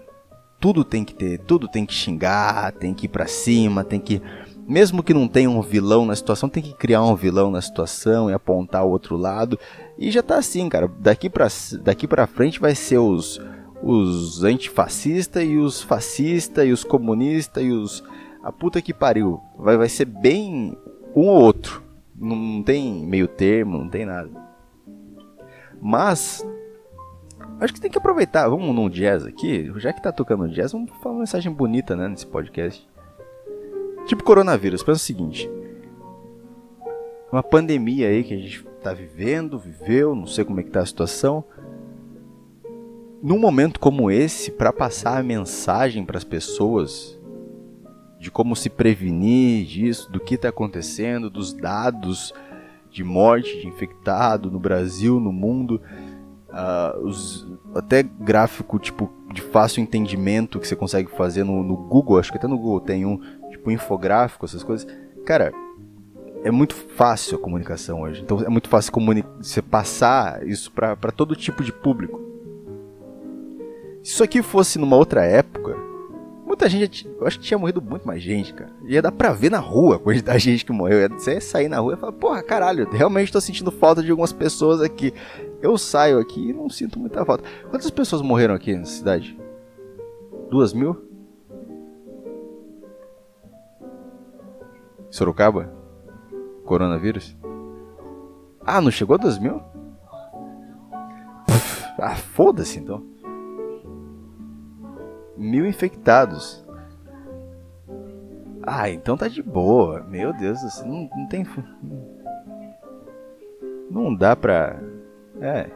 Tudo 0.60 0.84
tem 0.84 1.04
que 1.04 1.14
ter, 1.14 1.38
tudo 1.38 1.68
tem 1.68 1.86
que 1.86 1.94
xingar, 1.94 2.72
tem 2.72 2.92
que 2.92 3.06
ir 3.06 3.08
pra 3.08 3.26
cima, 3.26 3.84
tem 3.84 4.00
que. 4.00 4.20
Mesmo 4.66 5.02
que 5.02 5.14
não 5.14 5.26
tenha 5.26 5.48
um 5.48 5.62
vilão 5.62 6.04
na 6.04 6.14
situação, 6.14 6.48
tem 6.48 6.62
que 6.62 6.74
criar 6.74 7.02
um 7.02 7.14
vilão 7.14 7.50
na 7.50 7.62
situação 7.62 8.28
e 8.28 8.34
apontar 8.34 8.84
o 8.84 8.90
outro 8.90 9.16
lado. 9.16 9.58
E 9.98 10.10
já 10.10 10.22
tá 10.22 10.36
assim, 10.36 10.68
cara. 10.68 10.88
Daqui 11.00 11.28
pra, 11.28 11.48
daqui 11.82 12.06
pra 12.06 12.26
frente 12.26 12.60
vai 12.60 12.74
ser 12.74 12.98
os, 12.98 13.40
os 13.82 14.44
antifascistas 14.44 15.42
e 15.42 15.56
os 15.56 15.82
fascistas 15.82 16.66
e 16.66 16.72
os 16.72 16.84
comunistas 16.84 17.62
e 17.62 17.70
os. 17.70 18.04
A 18.42 18.52
puta 18.52 18.80
que 18.80 18.94
pariu. 18.94 19.40
Vai, 19.58 19.76
vai 19.76 19.88
ser 19.88 20.04
bem 20.04 20.76
um 21.14 21.26
ou 21.26 21.42
outro. 21.42 21.82
Não 22.16 22.62
tem 22.62 23.04
meio 23.04 23.26
termo, 23.26 23.78
não 23.78 23.88
tem 23.88 24.06
nada. 24.06 24.30
Mas 25.80 26.44
Acho 27.60 27.74
que 27.74 27.80
tem 27.80 27.90
que 27.90 27.98
aproveitar. 27.98 28.48
Vamos 28.48 28.74
num 28.74 28.88
jazz 28.88 29.26
aqui. 29.26 29.72
Já 29.76 29.92
que 29.92 30.02
tá 30.02 30.12
tocando 30.12 30.48
jazz, 30.48 30.72
vamos 30.72 30.90
falar 31.02 31.16
uma 31.16 31.20
mensagem 31.20 31.52
bonita, 31.52 31.96
né, 31.96 32.08
nesse 32.08 32.26
podcast. 32.26 32.86
Tipo 34.06 34.22
coronavírus, 34.22 34.82
pensa 34.82 34.96
o 34.96 35.04
seguinte. 35.04 35.50
Uma 37.30 37.42
pandemia 37.42 38.08
aí 38.08 38.24
que 38.24 38.34
a 38.34 38.38
gente 38.38 38.64
tá 38.82 38.92
vivendo, 38.92 39.58
viveu, 39.58 40.14
não 40.14 40.26
sei 40.26 40.44
como 40.44 40.60
é 40.60 40.62
que 40.62 40.70
tá 40.70 40.80
a 40.80 40.86
situação. 40.86 41.44
Num 43.22 43.38
momento 43.38 43.78
como 43.78 44.10
esse, 44.10 44.50
para 44.50 44.72
passar 44.72 45.18
a 45.18 45.22
mensagem 45.22 46.04
para 46.04 46.16
as 46.16 46.24
pessoas 46.24 47.18
de 48.18 48.30
como 48.30 48.56
se 48.56 48.70
prevenir 48.70 49.66
disso, 49.66 50.10
do 50.10 50.18
que 50.18 50.34
está 50.34 50.48
acontecendo, 50.48 51.28
dos 51.28 51.52
dados 51.52 52.32
de 52.90 53.04
morte, 53.04 53.60
de 53.60 53.66
infectado 53.66 54.50
no 54.50 54.58
Brasil, 54.58 55.20
no 55.20 55.32
mundo, 55.32 55.80
Uh, 56.48 57.06
os, 57.06 57.46
até 57.74 58.02
gráfico 58.02 58.78
tipo 58.78 59.12
de 59.34 59.42
fácil 59.42 59.82
entendimento 59.82 60.58
que 60.58 60.66
você 60.66 60.74
consegue 60.74 61.10
fazer 61.10 61.44
no, 61.44 61.62
no, 61.62 61.76
Google, 61.76 62.18
acho 62.18 62.32
que 62.32 62.38
até 62.38 62.46
no 62.46 62.56
Google 62.56 62.80
tem 62.80 63.04
um 63.04 63.20
tipo 63.50 63.70
infográfico, 63.70 64.46
essas 64.46 64.64
coisas. 64.64 64.88
Cara, 65.26 65.52
é 66.44 66.50
muito 66.50 66.74
fácil 66.74 67.36
a 67.36 67.40
comunicação 67.40 68.02
hoje. 68.02 68.22
Então 68.22 68.40
é 68.40 68.48
muito 68.48 68.68
fácil 68.68 68.92
você 69.40 69.60
passar 69.60 70.46
isso 70.46 70.70
para 70.72 71.12
todo 71.12 71.36
tipo 71.36 71.62
de 71.62 71.72
público. 71.72 72.20
Se 74.02 74.12
isso 74.12 74.24
aqui 74.24 74.42
fosse 74.42 74.78
numa 74.78 74.96
outra 74.96 75.24
época, 75.24 75.76
muita 76.46 76.68
gente, 76.68 77.06
eu 77.20 77.26
acho 77.26 77.38
que 77.38 77.44
tinha 77.44 77.58
morrido 77.58 77.82
muito 77.82 78.06
mais 78.06 78.22
gente, 78.22 78.54
cara. 78.54 78.70
Ia 78.86 79.02
dar 79.02 79.12
pra 79.12 79.32
ver 79.32 79.50
na 79.50 79.58
rua 79.58 79.96
a 79.96 79.98
quantidade 79.98 80.42
de 80.42 80.50
gente 80.52 80.64
que 80.64 80.72
morreu. 80.72 81.08
Você 81.10 81.34
ia 81.34 81.40
sair 81.40 81.68
na 81.68 81.78
rua 81.78 81.94
e 81.94 81.96
falar, 81.96 82.12
porra, 82.12 82.42
caralho, 82.42 82.88
realmente 82.90 83.32
tô 83.32 83.40
sentindo 83.40 83.70
falta 83.70 84.02
de 84.02 84.10
algumas 84.10 84.32
pessoas 84.32 84.80
aqui. 84.80 85.12
Eu 85.60 85.76
saio 85.76 86.18
aqui 86.18 86.50
e 86.50 86.52
não 86.52 86.70
sinto 86.70 86.98
muita 86.98 87.24
falta. 87.24 87.44
Quantas 87.68 87.90
pessoas 87.90 88.22
morreram 88.22 88.54
aqui 88.54 88.74
na 88.74 88.84
cidade? 88.84 89.38
Duas 90.48 90.72
mil? 90.72 90.96
Sorocaba? 95.10 95.77
Coronavírus? 96.68 97.34
Ah, 98.60 98.82
não 98.82 98.90
chegou 98.90 99.14
a 99.14 99.18
2 99.18 99.38
mil? 99.38 99.62
Ah, 101.98 102.14
foda-se 102.14 102.78
então. 102.78 103.02
Mil 105.36 105.66
infectados. 105.66 106.64
Ah, 108.62 108.90
então 108.90 109.16
tá 109.16 109.26
de 109.26 109.42
boa. 109.42 110.02
Meu 110.02 110.32
Deus 110.32 110.60
céu. 110.60 110.86
Não, 110.86 111.10
não 111.16 111.26
tem. 111.26 111.44
Não 113.90 114.14
dá 114.14 114.36
pra. 114.36 114.78
É. 115.40 115.70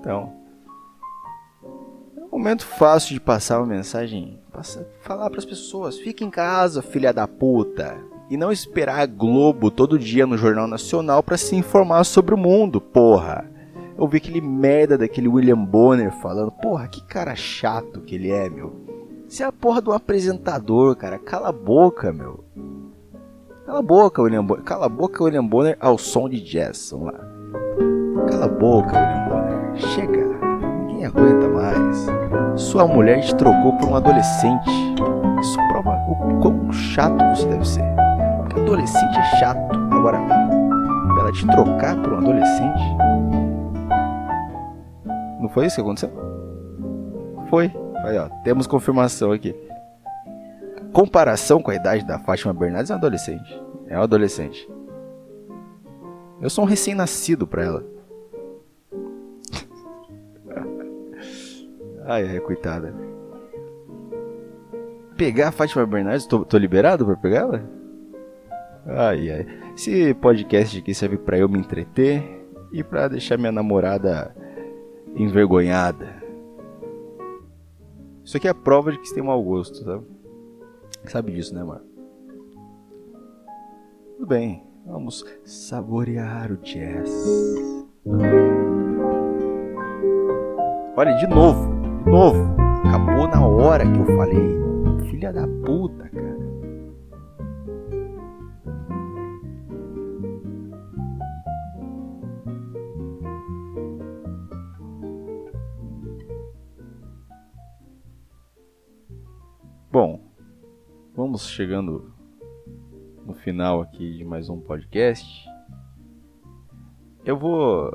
Então. 0.00 0.32
É 2.16 2.20
um 2.20 2.30
momento 2.30 2.64
fácil 2.66 3.12
de 3.12 3.20
passar 3.20 3.58
uma 3.58 3.66
mensagem. 3.66 4.40
Passar, 4.50 4.84
falar 5.02 5.28
pras 5.28 5.44
pessoas: 5.44 5.98
fica 5.98 6.24
em 6.24 6.30
casa, 6.30 6.82
filha 6.82 7.12
da 7.12 7.28
puta. 7.28 8.13
E 8.30 8.36
não 8.36 8.50
esperar 8.50 9.00
a 9.00 9.06
Globo 9.06 9.70
todo 9.70 9.98
dia 9.98 10.26
no 10.26 10.36
Jornal 10.36 10.66
Nacional 10.66 11.22
para 11.22 11.36
se 11.36 11.54
informar 11.54 12.04
sobre 12.04 12.34
o 12.34 12.38
mundo, 12.38 12.80
porra. 12.80 13.44
Eu 13.96 14.08
vi 14.08 14.16
aquele 14.16 14.40
merda 14.40 14.98
daquele 14.98 15.28
William 15.28 15.62
Bonner 15.62 16.10
falando, 16.10 16.50
porra, 16.50 16.88
que 16.88 17.02
cara 17.04 17.36
chato 17.36 18.00
que 18.00 18.14
ele 18.14 18.30
é, 18.30 18.48
meu. 18.48 18.72
Você 19.28 19.42
é 19.42 19.46
a 19.46 19.52
porra 19.52 19.80
do 19.80 19.92
apresentador, 19.92 20.96
cara. 20.96 21.18
Cala 21.18 21.48
a 21.48 21.52
boca, 21.52 22.12
meu. 22.12 22.44
Cala 23.66 23.78
a 23.78 23.82
boca, 23.82 24.22
William 24.22 24.44
Bonner. 24.44 24.64
Cala 24.64 24.86
a 24.86 24.88
boca, 24.88 25.24
William 25.24 25.46
Bonner, 25.46 25.76
ao 25.80 25.96
som 25.96 26.28
de 26.28 26.40
jazz. 26.40 26.90
Vamos 26.92 27.12
lá. 27.12 27.20
Cala 28.28 28.44
a 28.46 28.48
boca, 28.48 28.92
William 28.92 29.28
Bonner. 29.28 29.76
Chega. 29.76 30.24
Ninguém 30.86 31.06
aguenta 31.06 31.48
mais. 31.48 32.06
Sua 32.60 32.86
mulher 32.86 33.20
te 33.22 33.34
trocou 33.34 33.76
por 33.78 33.88
um 33.88 33.96
adolescente. 33.96 34.70
Isso 35.40 35.58
prova 35.68 35.90
o 36.08 36.40
quão 36.40 36.72
chato 36.72 37.18
você 37.34 37.46
deve 37.48 37.66
ser. 37.66 38.03
Adolescente 38.56 39.18
é 39.18 39.38
chato. 39.38 39.58
Agora, 39.90 40.18
ela 41.18 41.32
te 41.32 41.46
trocar 41.46 42.00
por 42.02 42.12
um 42.12 42.18
adolescente. 42.18 42.82
Não 45.40 45.48
foi 45.48 45.66
isso 45.66 45.76
que 45.76 45.82
aconteceu? 45.82 46.10
Foi. 47.50 47.72
Aí, 48.04 48.18
ó, 48.18 48.28
temos 48.42 48.66
confirmação 48.66 49.32
aqui. 49.32 49.54
Comparação 50.92 51.60
com 51.60 51.70
a 51.70 51.74
idade 51.74 52.06
da 52.06 52.18
Fátima 52.18 52.52
Bernardes 52.52 52.90
é 52.90 52.94
um 52.94 52.98
adolescente. 52.98 53.62
É 53.88 53.98
um 53.98 54.02
adolescente. 54.02 54.70
Eu 56.40 56.48
sou 56.48 56.64
um 56.64 56.68
recém-nascido 56.68 57.46
pra 57.46 57.64
ela. 57.64 57.84
ai, 62.06 62.28
ai, 62.28 62.40
coitada. 62.40 62.94
Pegar 65.16 65.48
a 65.48 65.52
Fátima 65.52 65.86
Bernardes, 65.86 66.26
tô, 66.26 66.44
tô 66.44 66.58
liberado 66.58 67.04
pra 67.04 67.16
pegar 67.16 67.40
ela? 67.40 67.83
Ai, 68.86 69.30
ai. 69.30 69.46
Esse 69.74 70.12
podcast 70.14 70.78
aqui 70.78 70.94
serve 70.94 71.16
pra 71.16 71.38
eu 71.38 71.48
me 71.48 71.58
entreter 71.58 72.22
e 72.72 72.84
pra 72.84 73.08
deixar 73.08 73.38
minha 73.38 73.52
namorada 73.52 74.34
envergonhada. 75.16 76.22
Isso 78.22 78.36
aqui 78.36 78.46
é 78.46 78.50
a 78.50 78.54
prova 78.54 78.92
de 78.92 78.98
que 78.98 79.06
você 79.06 79.14
tem 79.14 79.22
mau 79.22 79.42
gosto, 79.42 79.76
sabe? 79.84 80.04
Sabe 81.04 81.32
disso, 81.32 81.54
né, 81.54 81.62
mano? 81.62 81.84
Tudo 84.16 84.26
bem, 84.26 84.62
vamos 84.86 85.24
saborear 85.44 86.50
o 86.52 86.56
jazz. 86.58 87.10
Olha, 90.96 91.12
de 91.16 91.26
novo, 91.26 91.70
de 92.04 92.10
novo. 92.10 92.54
Acabou 92.84 93.28
na 93.28 93.46
hora 93.46 93.84
que 93.84 93.98
eu 93.98 94.16
falei. 94.16 94.64
Filha 95.10 95.32
da 95.32 95.46
puta, 95.64 96.08
cara. 96.08 96.23
Vamos 111.34 111.48
chegando 111.48 112.14
no 113.26 113.34
final 113.34 113.82
aqui 113.82 114.18
de 114.18 114.24
mais 114.24 114.48
um 114.48 114.60
podcast. 114.60 115.44
Eu 117.24 117.36
vou. 117.36 117.90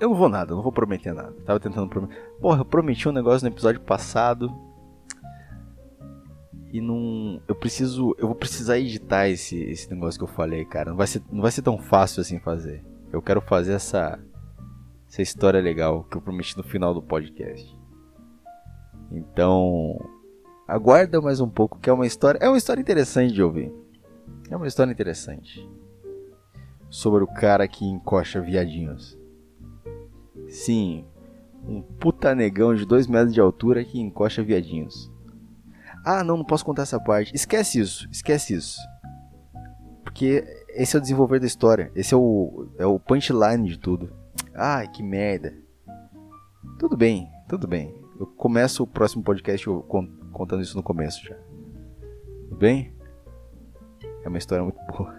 Eu 0.00 0.08
não 0.08 0.16
vou 0.16 0.28
nada, 0.28 0.56
não 0.56 0.60
vou 0.60 0.72
prometer 0.72 1.14
nada. 1.14 1.30
Tava 1.46 1.60
tentando 1.60 1.88
prometer. 1.88 2.16
Porra, 2.40 2.62
eu 2.62 2.64
prometi 2.64 3.08
um 3.08 3.12
negócio 3.12 3.48
no 3.48 3.54
episódio 3.54 3.80
passado. 3.80 4.52
E 6.72 6.80
não. 6.80 7.40
Eu 7.46 7.54
preciso. 7.54 8.12
Eu 8.18 8.26
vou 8.26 8.34
precisar 8.34 8.76
editar 8.76 9.28
esse, 9.28 9.56
esse 9.62 9.88
negócio 9.88 10.18
que 10.18 10.24
eu 10.24 10.34
falei, 10.34 10.64
cara. 10.64 10.90
Não 10.90 10.96
vai, 10.96 11.06
ser, 11.06 11.22
não 11.30 11.42
vai 11.42 11.52
ser 11.52 11.62
tão 11.62 11.78
fácil 11.78 12.22
assim 12.22 12.40
fazer. 12.40 12.84
Eu 13.12 13.22
quero 13.22 13.40
fazer 13.40 13.74
essa. 13.74 14.18
Essa 15.08 15.22
história 15.22 15.60
legal 15.60 16.02
que 16.02 16.16
eu 16.16 16.20
prometi 16.20 16.56
no 16.56 16.64
final 16.64 16.92
do 16.92 17.00
podcast. 17.00 17.72
Então 19.12 19.96
Aguarda 20.66 21.20
mais 21.20 21.40
um 21.40 21.48
pouco, 21.48 21.78
que 21.78 21.90
é 21.90 21.92
uma 21.92 22.06
história. 22.06 22.38
É 22.38 22.48
uma 22.48 22.56
história 22.56 22.80
interessante 22.80 23.34
de 23.34 23.42
ouvir. 23.42 23.70
É 24.50 24.56
uma 24.56 24.66
história 24.66 24.90
interessante. 24.90 25.68
Sobre 26.88 27.22
o 27.22 27.26
cara 27.26 27.68
que 27.68 27.84
encoxa 27.84 28.40
viadinhos. 28.40 29.18
Sim, 30.48 31.04
um 31.66 31.82
puta 31.82 32.34
negão 32.34 32.74
de 32.74 32.86
2 32.86 33.06
metros 33.06 33.34
de 33.34 33.40
altura 33.40 33.84
que 33.84 34.00
encoxa 34.00 34.42
viadinhos. 34.42 35.12
Ah, 36.04 36.24
não, 36.24 36.38
não 36.38 36.44
posso 36.44 36.64
contar 36.64 36.82
essa 36.82 37.00
parte. 37.00 37.34
Esquece 37.34 37.80
isso, 37.80 38.08
esquece 38.10 38.54
isso. 38.54 38.78
Porque 40.02 40.44
esse 40.68 40.96
é 40.96 40.98
o 40.98 41.02
desenvolver 41.02 41.40
da 41.40 41.46
história. 41.46 41.90
Esse 41.94 42.14
é 42.14 42.16
o, 42.16 42.68
é 42.78 42.86
o 42.86 42.98
punchline 42.98 43.68
de 43.68 43.78
tudo. 43.78 44.10
Ai, 44.54 44.88
que 44.88 45.02
merda. 45.02 45.54
Tudo 46.78 46.96
bem, 46.96 47.28
tudo 47.48 47.66
bem. 47.66 47.94
Eu 48.18 48.26
começo 48.26 48.82
o 48.82 48.86
próximo 48.86 49.22
podcast 49.22 49.68
contando 50.34 50.62
isso 50.62 50.76
no 50.76 50.82
começo 50.82 51.24
já. 51.24 51.36
Tudo 52.48 52.56
bem? 52.56 52.92
É 54.22 54.28
uma 54.28 54.38
história 54.38 54.62
muito 54.62 54.78
boa. 54.86 55.14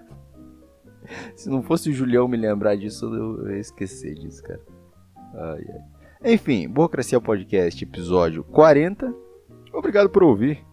Se 1.35 1.49
não 1.49 1.63
fosse 1.63 1.89
o 1.89 1.93
Julião 1.93 2.27
me 2.27 2.37
lembrar 2.37 2.75
disso, 2.75 3.05
eu 3.05 3.51
ia 3.51 3.59
esquecer 3.59 4.15
disso, 4.15 4.43
cara. 4.43 4.61
Ai, 5.33 5.65
ai. 5.69 6.33
Enfim, 6.33 6.67
Burocracia 6.67 7.21
Podcast, 7.21 7.83
episódio 7.83 8.43
40. 8.43 9.13
Obrigado 9.73 10.09
por 10.09 10.23
ouvir. 10.23 10.65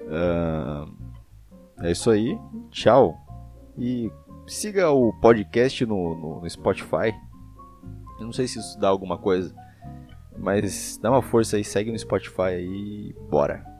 Uh, 0.00 0.90
é 1.82 1.90
isso 1.90 2.10
aí. 2.10 2.38
Tchau. 2.70 3.16
E 3.76 4.10
siga 4.46 4.90
o 4.90 5.12
podcast 5.20 5.84
no, 5.84 6.14
no, 6.14 6.40
no 6.40 6.48
Spotify. 6.50 7.12
Eu 8.18 8.24
não 8.24 8.32
sei 8.32 8.46
se 8.48 8.58
isso 8.58 8.78
dá 8.78 8.88
alguma 8.88 9.18
coisa. 9.18 9.54
Mas 10.38 10.98
dá 11.02 11.10
uma 11.10 11.22
força 11.22 11.56
aí, 11.56 11.64
segue 11.64 11.90
no 11.90 11.98
Spotify 11.98 12.42
aí, 12.42 13.14
bora. 13.30 13.75